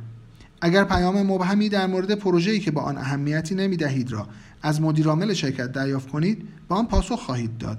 اگر 0.61 0.85
پیام 0.85 1.23
مبهمی 1.23 1.69
در 1.69 1.87
مورد 1.87 2.15
پروژه‌ای 2.15 2.61
که 2.61 2.71
با 2.71 2.81
آن 2.81 2.99
اهمیتی 2.99 3.55
نمی 3.55 3.77
دهید 3.77 4.13
را 4.13 4.29
از 4.63 4.81
مدیرعامل 4.81 5.35
شرکت 5.35 5.73
دریافت 5.73 6.09
کنید 6.09 6.49
با 6.69 6.77
آن 6.77 6.87
پاسخ 6.87 7.21
خواهید 7.21 7.59
داد. 7.59 7.79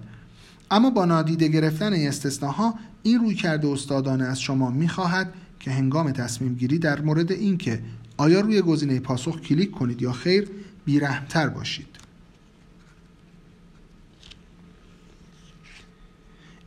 اما 0.71 0.89
با 0.89 1.05
نادیده 1.05 1.47
گرفتن 1.47 1.93
این 1.93 2.07
استثناها 2.07 2.73
این 3.03 3.19
روی 3.19 3.35
کرده 3.35 3.67
استادانه 3.67 4.23
از 4.23 4.41
شما 4.41 4.69
می‌خواهد 4.69 5.33
که 5.59 5.71
هنگام 5.71 6.11
تصمیم 6.11 6.55
گیری 6.55 6.79
در 6.79 7.01
مورد 7.01 7.31
اینکه 7.31 7.81
آیا 8.17 8.39
روی 8.41 8.61
گزینه 8.61 8.99
پاسخ 8.99 9.41
کلیک 9.41 9.71
کنید 9.71 10.01
یا 10.01 10.11
خیر 10.11 10.49
بیرحمتر 10.85 11.47
باشید. 11.49 12.00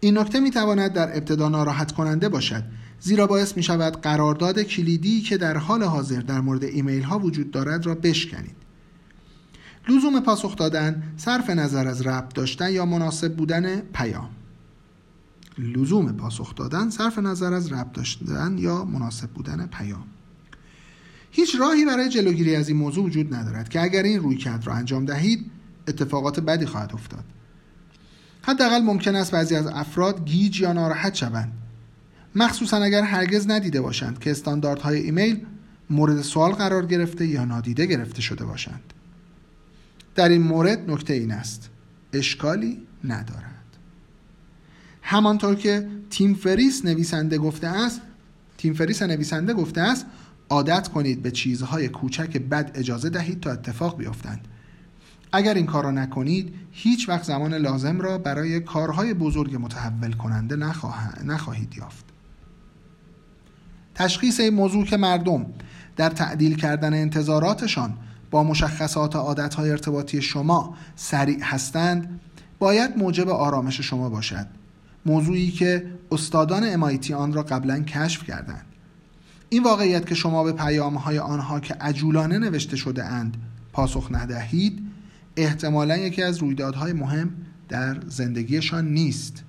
این 0.04 0.18
نکته 0.18 0.40
می 0.40 0.50
تواند 0.50 0.92
در 0.92 1.16
ابتدا 1.16 1.48
ناراحت 1.48 1.92
کننده 1.92 2.28
باشد 2.28 2.64
زیرا 3.00 3.26
باعث 3.26 3.56
می 3.56 3.62
شود 3.62 4.00
قرارداد 4.00 4.62
کلیدی 4.62 5.20
که 5.20 5.36
در 5.36 5.56
حال 5.56 5.82
حاضر 5.82 6.20
در 6.20 6.40
مورد 6.40 6.64
ایمیل 6.64 7.02
ها 7.02 7.18
وجود 7.18 7.50
دارد 7.50 7.86
را 7.86 7.94
بشکنید. 7.94 8.56
لزوم 9.88 10.20
پاسخ 10.20 10.56
دادن 10.56 11.02
صرف 11.16 11.50
نظر 11.50 11.88
از 11.88 12.06
ربط 12.06 12.34
داشتن 12.34 12.72
یا 12.72 12.86
مناسب 12.86 13.36
بودن 13.36 13.80
پیام. 13.80 14.30
لزوم 15.58 16.12
پاسخ 16.12 16.54
دادن 16.54 16.90
صرف 16.90 17.18
نظر 17.18 17.52
از 17.52 17.72
ربط 17.72 17.92
داشتن 17.92 18.58
یا 18.58 18.84
مناسب 18.84 19.30
بودن 19.30 19.66
پیام. 19.66 20.04
هیچ 21.30 21.56
راهی 21.60 21.84
برای 21.84 22.08
جلوگیری 22.08 22.56
از 22.56 22.68
این 22.68 22.78
موضوع 22.78 23.04
وجود 23.04 23.34
ندارد 23.34 23.68
که 23.68 23.80
اگر 23.80 24.02
این 24.02 24.20
روی 24.20 24.36
کرد 24.36 24.66
را 24.66 24.74
انجام 24.74 25.04
دهید 25.04 25.50
اتفاقات 25.88 26.40
بدی 26.40 26.66
خواهد 26.66 26.90
افتاد. 26.94 27.24
حداقل 28.46 28.80
ممکن 28.80 29.16
است 29.16 29.30
بعضی 29.30 29.56
از 29.56 29.66
افراد 29.66 30.24
گیج 30.24 30.60
یا 30.60 30.72
ناراحت 30.72 31.14
شوند. 31.14 31.52
مخصوصا 32.34 32.76
اگر 32.76 33.02
هرگز 33.02 33.50
ندیده 33.50 33.80
باشند 33.80 34.18
که 34.18 34.30
استانداردهای 34.30 35.00
ایمیل 35.00 35.46
مورد 35.90 36.22
سوال 36.22 36.52
قرار 36.52 36.86
گرفته 36.86 37.26
یا 37.26 37.44
نادیده 37.44 37.86
گرفته 37.86 38.22
شده 38.22 38.44
باشند. 38.44 38.92
در 40.14 40.28
این 40.28 40.42
مورد 40.42 40.90
نکته 40.90 41.14
این 41.14 41.32
است. 41.32 41.70
اشکالی 42.12 42.82
ندارد. 43.04 43.64
همانطور 45.02 45.54
که 45.54 45.88
تیم 46.10 46.34
فریس 46.34 46.84
نویسنده 46.84 47.38
گفته 47.38 47.66
است 47.66 48.00
تیم 48.58 48.74
فریس 48.74 49.02
نویسنده 49.02 49.54
گفته 49.54 49.80
است 49.80 50.06
عادت 50.48 50.88
کنید 50.88 51.22
به 51.22 51.30
چیزهای 51.30 51.88
کوچک 51.88 52.38
بد 52.38 52.70
اجازه 52.74 53.10
دهید 53.10 53.40
تا 53.40 53.50
اتفاق 53.50 53.98
بیفتند. 53.98 54.48
اگر 55.32 55.54
این 55.54 55.66
کار 55.66 55.84
را 55.84 55.90
نکنید 55.90 56.54
هیچ 56.72 57.08
وقت 57.08 57.24
زمان 57.24 57.54
لازم 57.54 58.00
را 58.00 58.18
برای 58.18 58.60
کارهای 58.60 59.14
بزرگ 59.14 59.56
متحول 59.60 60.12
کننده 60.12 60.56
نخواهید 61.24 61.74
یافت. 61.76 62.04
تشخیص 63.94 64.40
این 64.40 64.54
موضوع 64.54 64.84
که 64.84 64.96
مردم 64.96 65.46
در 65.96 66.10
تعدیل 66.10 66.56
کردن 66.56 66.94
انتظاراتشان 66.94 67.94
با 68.30 68.44
مشخصات 68.44 69.16
عادتهای 69.16 69.70
ارتباطی 69.70 70.22
شما 70.22 70.76
سریع 70.96 71.38
هستند 71.42 72.20
باید 72.58 72.98
موجب 72.98 73.28
آرامش 73.28 73.80
شما 73.80 74.08
باشد. 74.08 74.46
موضوعی 75.06 75.50
که 75.50 75.86
استادان 76.12 76.80
MIT 76.80 77.10
آن 77.10 77.32
را 77.32 77.42
قبلا 77.42 77.80
کشف 77.80 78.24
کردند. 78.24 78.64
این 79.48 79.62
واقعیت 79.62 80.06
که 80.06 80.14
شما 80.14 80.44
به 80.44 80.52
پیامهای 80.52 81.18
آنها 81.18 81.60
که 81.60 81.74
عجولانه 81.74 82.38
نوشته 82.38 82.76
شده 82.76 83.04
اند 83.04 83.36
پاسخ 83.72 84.08
ندهید 84.10 84.82
احتمالا 85.36 85.96
یکی 85.96 86.22
از 86.22 86.38
رویدادهای 86.38 86.92
مهم 86.92 87.30
در 87.68 88.00
زندگیشان 88.08 88.88
نیست. 88.88 89.44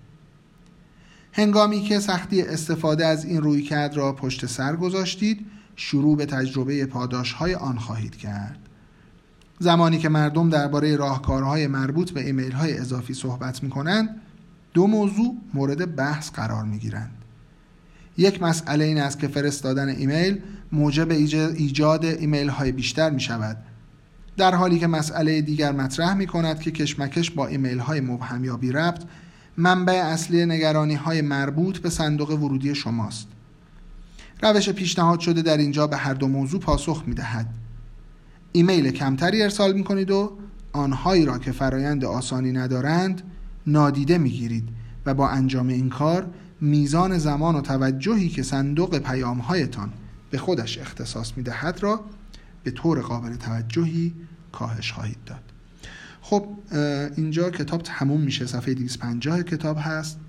هنگامی 1.33 1.81
که 1.81 1.99
سختی 1.99 2.41
استفاده 2.41 3.05
از 3.05 3.25
این 3.25 3.41
رویکرد 3.41 3.97
را 3.97 4.13
پشت 4.13 4.45
سر 4.45 4.75
گذاشتید 4.75 5.45
شروع 5.75 6.17
به 6.17 6.25
تجربه 6.25 6.85
پاداش 6.85 7.31
های 7.31 7.55
آن 7.55 7.77
خواهید 7.77 8.15
کرد. 8.15 8.59
زمانی 9.59 9.97
که 9.97 10.09
مردم 10.09 10.49
درباره 10.49 10.95
راهکارهای 10.95 11.67
مربوط 11.67 12.11
به 12.11 12.25
ایمیل 12.25 12.51
های 12.51 12.77
اضافی 12.77 13.13
صحبت 13.13 13.63
می 13.63 13.69
کنند 13.69 14.21
دو 14.73 14.87
موضوع 14.87 15.35
مورد 15.53 15.95
بحث 15.95 16.31
قرار 16.31 16.63
می 16.63 16.79
گیرند 16.79 17.11
یک 18.17 18.41
مسئله 18.41 18.85
این 18.85 18.97
است 18.97 19.19
که 19.19 19.27
فرستادن 19.27 19.89
ایمیل 19.89 20.41
موجب 20.71 21.11
ایجاد 21.11 22.05
ایمیل 22.05 22.49
های 22.49 22.71
بیشتر 22.71 23.09
می 23.09 23.19
شود 23.19 23.57
در 24.37 24.55
حالی 24.55 24.79
که 24.79 24.87
مسئله 24.87 25.41
دیگر 25.41 25.71
مطرح 25.71 26.13
می 26.13 26.27
کند 26.27 26.59
که 26.59 26.71
کشمکش 26.71 27.31
با 27.31 27.47
ایمیل 27.47 27.79
های 27.79 28.01
مبهم 28.01 28.43
یا 28.43 28.57
بی 28.57 28.71
ربط 28.71 29.03
منبع 29.57 29.93
اصلی 29.93 30.45
نگرانی 30.45 30.95
های 30.95 31.21
مربوط 31.21 31.77
به 31.77 31.89
صندوق 31.89 32.31
ورودی 32.31 32.75
شماست. 32.75 33.27
روش 34.43 34.69
پیشنهاد 34.69 35.19
شده 35.19 35.41
در 35.41 35.57
اینجا 35.57 35.87
به 35.87 35.97
هر 35.97 36.13
دو 36.13 36.27
موضوع 36.27 36.59
پاسخ 36.59 37.03
می 37.05 37.13
دهد 37.13 37.47
ایمیل 38.51 38.91
کمتری 38.91 39.43
ارسال 39.43 39.73
می 39.73 39.83
کنید 39.83 40.11
و 40.11 40.37
آنهایی 40.73 41.25
را 41.25 41.37
که 41.37 41.51
فرایند 41.51 42.05
آسانی 42.05 42.51
ندارند 42.51 43.21
نادیده 43.67 44.17
می 44.17 44.29
گیرید 44.29 44.69
و 45.05 45.13
با 45.13 45.29
انجام 45.29 45.67
این 45.67 45.89
کار 45.89 46.27
میزان 46.61 47.17
زمان 47.17 47.55
و 47.55 47.61
توجهی 47.61 48.29
که 48.29 48.43
صندوق 48.43 48.97
پیامهایتان 48.97 49.93
به 50.29 50.37
خودش 50.37 50.77
اختصاص 50.77 51.31
می 51.37 51.43
دهد 51.43 51.83
را 51.83 52.03
به 52.65 52.71
طور 52.71 53.01
قابل 53.01 53.35
توجهی 53.35 54.13
کاهش 54.51 54.91
خواهید 54.91 55.17
داد. 55.25 55.43
خب 56.21 56.47
اینجا 57.15 57.49
کتاب 57.49 57.81
تموم 57.81 58.21
میشه. 58.21 58.45
صفحه 58.45 58.73
250 58.73 59.43
کتاب 59.43 59.77
هست. 59.79 60.19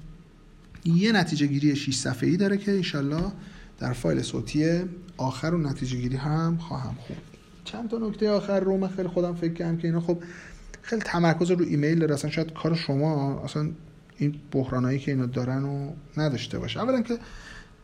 یه 0.85 1.12
نتیجه 1.12 1.46
گیری 1.46 1.77
6 1.77 1.94
صفحه 1.94 2.29
ای 2.29 2.37
داره 2.37 2.57
که 2.57 2.72
انشالله 2.72 3.33
در 3.79 3.92
فایل 3.92 4.22
صوتی 4.22 4.81
آخر 5.16 5.55
و 5.55 5.59
نتیجه 5.59 5.96
گیری 5.96 6.16
هم 6.16 6.57
خواهم 6.57 6.94
خوند 6.94 7.20
چند 7.64 7.90
تا 7.90 7.99
نکته 7.99 8.31
آخر 8.31 8.61
رو 8.61 8.77
من 8.77 8.88
خیلی 8.88 9.09
خودم 9.09 9.35
فکر 9.35 9.53
کردم 9.53 9.77
که 9.77 9.88
اینا 9.88 10.01
خب 10.01 10.22
خیلی 10.83 11.03
تمرکز 11.03 11.51
رو 11.51 11.64
ایمیل 11.64 11.99
داره. 11.99 12.14
اصلا 12.14 12.31
شاید 12.31 12.53
کار 12.53 12.75
شما 12.75 13.40
اصلا 13.44 13.70
این 14.18 14.35
بحرانایی 14.53 14.99
که 14.99 15.11
اینا 15.11 15.27
دارن 15.27 15.64
و 15.64 15.92
نداشته 16.16 16.59
باشه. 16.59 16.81
اولا 16.81 17.03
که 17.03 17.18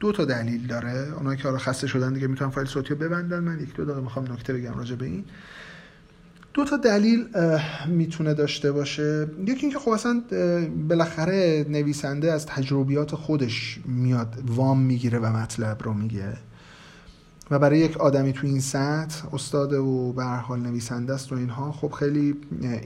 دو 0.03 0.13
تا 0.13 0.25
دلیل 0.25 0.67
داره. 0.67 1.13
اونایی 1.19 1.39
که 1.39 1.43
حالا 1.45 1.59
خسته 1.59 1.87
شدن 1.87 2.13
دیگه 2.13 2.27
می‌تونن 2.27 2.51
فایل 2.51 2.67
صوتی 2.67 2.95
رو 2.95 3.01
ببندن. 3.01 3.39
من 3.39 3.61
یک 3.61 3.75
دو 3.75 3.85
دقیقه 3.85 4.01
می‌خوام 4.01 4.33
نکته 4.33 4.53
بگم 4.53 4.75
راجع 4.75 4.97
به 4.97 5.07
این. 5.07 5.25
دو 6.55 6.65
تا 6.65 6.77
دلیل 6.77 7.29
می‌تونه 7.87 8.35
داشته 8.35 8.73
باشه. 8.73 9.29
یکی 9.47 9.61
اینکه 9.61 9.79
خب 9.79 9.91
اصلا 9.91 10.23
بالاخره 10.89 11.67
نویسنده 11.69 12.33
از 12.33 12.47
تجربیات 12.47 13.15
خودش 13.15 13.81
میاد 13.85 14.43
وام 14.47 14.81
می‌گیره 14.81 15.19
و 15.19 15.27
مطلب 15.27 15.83
رو 15.83 15.95
میگه. 15.95 16.33
و 17.51 17.59
برای 17.59 17.79
یک 17.79 17.97
آدمی 17.97 18.33
تو 18.33 18.47
این 18.47 18.61
سطح 18.61 19.35
استاد 19.35 19.73
و 19.73 20.13
به 20.13 20.25
حال 20.25 20.61
نویسنده 20.61 21.15
است 21.15 21.33
و 21.33 21.35
اینها 21.35 21.73
خب 21.73 21.93
خیلی 21.93 22.35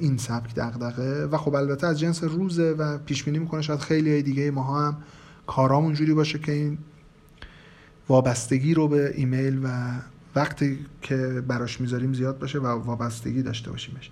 این 0.00 0.16
سبک 0.16 0.54
دغدغه. 0.54 1.26
و 1.26 1.36
خب 1.36 1.54
البته 1.54 1.86
از 1.86 1.98
جنس 1.98 2.24
روزه 2.24 2.74
و 2.78 2.98
پیش 2.98 3.24
بینی 3.24 3.38
می‌کنه 3.38 3.62
شاید 3.62 3.80
خیلی 3.80 4.22
دیگه 4.22 4.50
ماها 4.50 4.86
هم 4.86 4.96
کارامون 5.46 5.94
جوری 5.94 6.14
باشه 6.14 6.38
که 6.38 6.52
این 6.52 6.78
وابستگی 8.08 8.74
رو 8.74 8.88
به 8.88 9.12
ایمیل 9.16 9.60
و 9.64 9.68
وقتی 10.34 10.78
که 11.02 11.16
براش 11.48 11.80
می‌ذاریم 11.80 12.12
زیاد 12.12 12.38
باشه 12.38 12.58
و 12.58 12.66
وابستگی 12.66 13.42
داشته 13.42 13.70
باشیمش. 13.70 14.10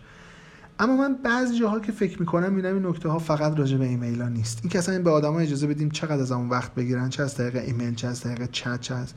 اما 0.79 0.97
من 0.97 1.17
بعضی 1.25 1.59
جاها 1.59 1.81
که 1.81 1.93
فکر 1.93 2.21
می‌کنم 2.21 2.53
می‌بینم 2.53 2.75
این 2.75 2.87
نکته 2.87 3.09
ها 3.09 3.19
فقط 3.19 3.59
راجع 3.59 3.77
به 3.77 3.85
ایمیل 3.85 4.23
ها 4.23 4.29
نیست. 4.29 4.59
این 4.63 4.71
که 4.71 4.79
اصلا 4.79 5.03
به 5.03 5.11
آدما 5.11 5.41
اجازه 5.41 5.67
بدیم 5.67 5.91
چقدر 5.91 6.23
از 6.23 6.33
اون 6.33 6.49
وقت 6.49 6.75
بگیرن 6.75 7.09
چه 7.09 7.23
از 7.23 7.35
طریق 7.35 7.57
ایمیل 7.57 7.95
چه 7.95 8.09
از 8.09 8.21
طریق 8.21 8.51
چت 8.51 8.81
چه 8.81 8.95
از 8.95 9.13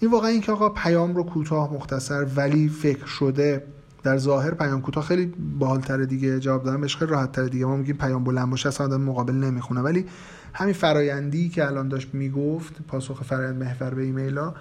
این 0.00 0.10
واقعا 0.10 0.30
اینکه 0.30 0.52
آقا 0.52 0.68
پیام 0.68 1.14
رو 1.14 1.22
کوتاه 1.22 1.74
مختصر 1.74 2.24
ولی 2.36 2.68
فکر 2.68 3.06
شده 3.06 3.66
در 4.08 4.18
ظاهر 4.18 4.54
پیام 4.54 4.82
کوتاه 4.82 5.04
خیلی 5.04 5.26
باحالتره 5.58 6.06
دیگه 6.06 6.40
جواب 6.40 6.64
دادن 6.64 6.80
بهش 6.80 6.96
خیلی 6.96 7.10
راحته 7.10 7.40
دیگه. 7.40 7.66
ما 7.66 7.76
میگیم 7.76 7.96
پیام 7.96 8.24
بلند 8.24 8.50
باشه 8.50 8.68
اصلا 8.68 8.86
آدم 8.86 9.00
مقابل 9.00 9.34
نمی‌خونه. 9.34 9.80
ولی 9.80 10.06
همین 10.54 10.74
فرایندی 10.74 11.48
که 11.48 11.66
الان 11.66 11.88
داشت 11.88 12.14
می‌گفت 12.14 12.82
پاسخ 12.88 13.22
فرایند 13.22 13.62
محور 13.62 13.94
به 13.94 14.02
ایمیل 14.02 14.38
ها 14.38 14.54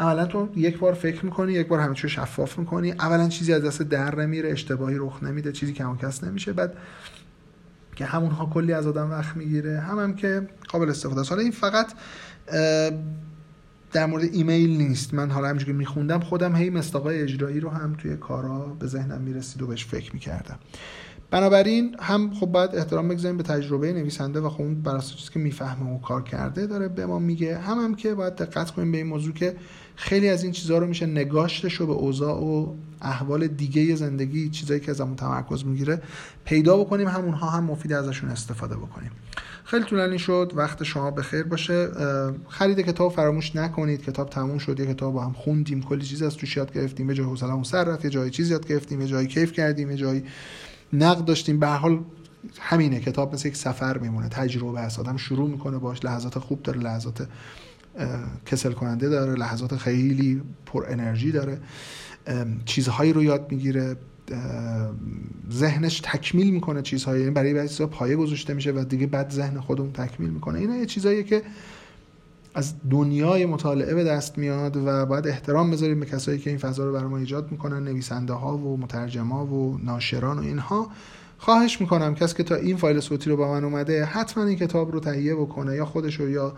اولا 0.00 0.26
تو 0.26 0.48
یک 0.56 0.78
بار 0.78 0.92
فکر 0.92 1.24
می‌کنی 1.24 1.52
یک 1.52 1.68
بار 1.68 1.80
همه 1.80 1.94
شفاف 1.94 2.58
می‌کنی. 2.58 2.92
اولا 2.92 3.28
چیزی 3.28 3.52
از 3.52 3.64
دست 3.64 3.82
در 3.82 4.14
نمیره 4.14 4.50
اشتباهی 4.50 4.96
رخ 4.98 5.22
نمیده 5.22 5.52
چیزی 5.52 5.72
که 5.72 5.84
کس 6.02 6.24
نمیشه. 6.24 6.52
بعد 6.52 6.72
که 7.96 8.04
همونها 8.04 8.46
کلی 8.46 8.72
از 8.72 8.86
آدم 8.86 9.10
وقت 9.10 9.36
می‌گیره. 9.36 9.80
هم 9.80 9.98
هم 9.98 10.14
که 10.14 10.48
قابل 10.68 10.90
استفاده 10.90 11.20
است. 11.20 11.30
حالا 11.30 11.42
این 11.42 11.52
فقط 11.52 11.92
در 13.92 14.06
مورد 14.06 14.24
ایمیل 14.32 14.76
نیست. 14.76 15.14
من 15.14 15.30
حالا 15.30 15.48
همینجوری 15.48 15.72
که 15.72 15.78
میخوندم 15.78 16.20
خودم 16.20 16.56
هی 16.56 16.70
مستاقای 16.70 17.22
اجرایی 17.22 17.60
رو 17.60 17.70
هم 17.70 17.94
توی 17.98 18.16
کارا 18.16 18.58
به 18.58 18.86
ذهنم 18.86 19.20
می‌رسید 19.20 19.62
و 19.62 19.66
بهش 19.66 19.86
فکر 19.86 20.12
می‌کردم. 20.12 20.58
بنابراین 21.30 21.96
هم 22.00 22.34
خب 22.34 22.46
باید 22.46 22.74
احترام 22.74 23.08
بگذاریم 23.08 23.36
به 23.36 23.42
تجربه 23.42 23.92
نویسنده 23.92 24.40
و 24.40 24.48
خب 24.48 24.60
اون 24.60 24.82
بر 24.82 24.98
چیزی 24.98 25.30
که 25.32 25.38
می‌فهمه 25.38 25.90
و 25.90 26.00
کار 26.00 26.22
کرده 26.22 26.66
داره 26.66 26.88
به 26.88 27.06
ما 27.06 27.18
میگه. 27.18 27.58
هم 27.58 27.78
هم 27.78 27.94
که 27.94 28.14
باید 28.14 28.34
دقت 28.34 28.70
کنیم 28.70 28.92
به 28.92 28.98
این 28.98 29.06
موضوع 29.06 29.34
که 29.34 29.56
خیلی 29.96 30.28
از 30.28 30.42
این 30.42 30.52
چیزها 30.52 30.78
رو 30.78 30.86
میشه 30.86 31.06
نگاشتش 31.06 31.74
رو 31.74 31.86
به 31.86 31.92
اوضاع 31.92 32.40
و 32.40 32.74
احوال 33.02 33.46
دیگه 33.46 33.94
زندگی 33.94 34.50
چیزایی 34.50 34.80
که 34.80 34.90
ازمون 34.90 35.16
تمرکز 35.16 35.64
می‌گیره 35.64 36.02
پیدا 36.44 36.76
بکنیم. 36.76 37.08
همونها 37.08 37.50
هم 37.50 37.64
مفید 37.64 37.92
ازشون 37.92 38.30
استفاده 38.30 38.76
بکنیم. 38.76 39.10
خیلی 39.66 39.84
طولانی 39.84 40.18
شد 40.18 40.52
وقت 40.54 40.82
شما 40.82 41.10
به 41.10 41.22
خیر 41.22 41.42
باشه. 41.42 41.88
خرید 42.48 42.80
کتاب 42.80 43.12
فراموش 43.12 43.56
نکنید. 43.56 44.02
کتاب 44.02 44.30
تموم 44.30 44.58
شد 44.58 44.80
یه 44.80 44.86
کتاب 44.86 45.14
با 45.14 45.24
هم 45.24 45.32
خوندیم 45.32 45.82
کلی 45.82 46.04
چیز 46.04 46.22
از 46.22 46.36
توش 46.36 46.56
یاد 46.56 46.72
گرفتیم. 46.72 47.08
یه 47.10 47.16
جای 47.16 47.26
حوصله‌مون 47.26 47.62
سر 47.62 47.84
رفت 47.84 48.04
یه 48.04 48.10
جای 48.10 48.30
چیز 48.30 48.50
یاد 48.50 48.66
گرفتیم 48.66 49.00
یه 49.00 49.06
جایی 49.06 49.26
کیف 49.26 49.52
کردیم 49.52 49.90
یه 49.90 49.96
جایی 49.96 50.24
نقد 50.92 51.24
داشتیم. 51.24 51.60
به 51.60 51.66
حال 51.66 52.00
همینه 52.60 53.00
کتاب 53.00 53.34
مثل 53.34 53.48
یک 53.48 53.56
سفر 53.56 53.98
میمونه 53.98 54.28
تجربه 54.28 54.80
است. 54.80 54.98
آدم 54.98 55.16
شروع 55.16 55.50
می‌کنه 55.50 55.78
باش 55.78 56.04
لحظات 56.04 56.38
خوب 56.38 56.62
داره 56.62 56.80
لحظات 56.80 57.28
کسل 58.46 58.72
کننده 58.72 59.08
داره 59.08 59.34
لحظات 59.34 59.76
خیلی 59.76 60.42
پر 60.66 60.84
انرژی 60.88 61.32
داره. 61.32 61.58
چیزهایی 62.64 63.12
رو 63.12 63.22
یاد 63.22 63.52
می‌گیره. 63.52 63.96
ذهنش 65.52 66.00
تکمیل 66.00 66.50
می‌کنه 66.50 66.82
چیزهایی. 66.82 67.20
یعنی 67.20 67.34
برای 67.34 67.54
بعضی 67.54 67.68
چیزا 67.68 67.86
پایه 67.86 68.16
گذاشته 68.16 68.54
میشه 68.54 68.72
و 68.72 68.84
دیگه 68.84 69.06
بعد 69.06 69.30
ذهن 69.30 69.60
خودمون 69.60 69.92
تکمیل 69.92 70.30
می‌کنه. 70.30 70.58
اینا 70.58 70.76
یه 70.76 70.86
چیزاییه 70.86 71.22
که 71.22 71.42
از 72.54 72.74
دنیای 72.90 73.46
مطالعه 73.46 73.94
به 73.94 74.04
دست 74.04 74.38
میاد 74.38 74.76
و 74.76 75.06
باید 75.06 75.28
احترام 75.28 75.70
بذاریم 75.70 76.00
به 76.00 76.06
کسایی 76.06 76.38
که 76.38 76.50
این 76.50 76.58
فضا 76.58 76.84
رو 76.84 76.92
برای 76.92 77.08
ما 77.08 77.18
ایجاد 77.18 77.52
می‌کنن 77.52 77.84
نویسنده 77.84 78.32
ها 78.32 78.58
و 78.58 78.76
مترجما 78.76 79.46
و 79.46 79.78
ناشران 79.84 80.38
و 80.38 80.42
اینها. 80.42 80.90
خواهش 81.38 81.80
می‌کنم 81.80 82.14
کسی 82.14 82.34
که 82.36 82.42
تا 82.42 82.54
این 82.54 82.76
فایل 82.76 83.00
صوتی 83.00 83.30
رو 83.30 83.36
با 83.36 83.52
من 83.52 83.64
اومده 83.64 84.04
حتما 84.04 84.44
این 84.44 84.56
کتاب 84.56 84.92
رو 84.92 85.00
تهیه 85.00 85.34
بکنه 85.34 85.74
یا 85.74 85.84
خودش 85.84 86.20
رو 86.20 86.30
یا 86.30 86.54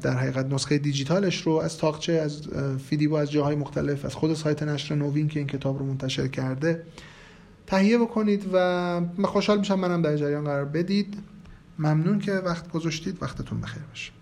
در 0.00 0.16
حقیقت 0.16 0.46
نسخه 0.46 0.78
دیجیتالش 0.78 1.42
رو 1.42 1.52
از 1.52 1.78
تاقچه 1.78 2.12
از 2.12 2.48
فیدیبو 2.88 3.14
از 3.14 3.30
جاهای 3.30 3.56
مختلف 3.56 4.04
از 4.04 4.14
خود 4.14 4.34
سایت 4.34 4.62
نشر 4.62 4.94
نوین 4.94 5.28
که 5.28 5.40
این 5.40 5.46
کتاب 5.46 5.78
رو 5.78 5.86
منتشر 5.86 6.28
کرده 6.28 6.82
تهیه 7.66 7.98
بکنید 7.98 8.50
و 8.52 8.58
من 9.00 9.24
خوشحال 9.24 9.58
میشم 9.58 9.78
منم 9.78 10.02
در 10.02 10.16
جریان 10.16 10.44
قرار 10.44 10.64
بدید. 10.64 11.18
ممنون 11.78 12.18
که 12.18 12.32
وقت 12.32 12.68
گذاشتید. 12.68 13.22
وقتتون 13.22 13.60
بخیر 13.60 13.82
باشه. 13.82 14.12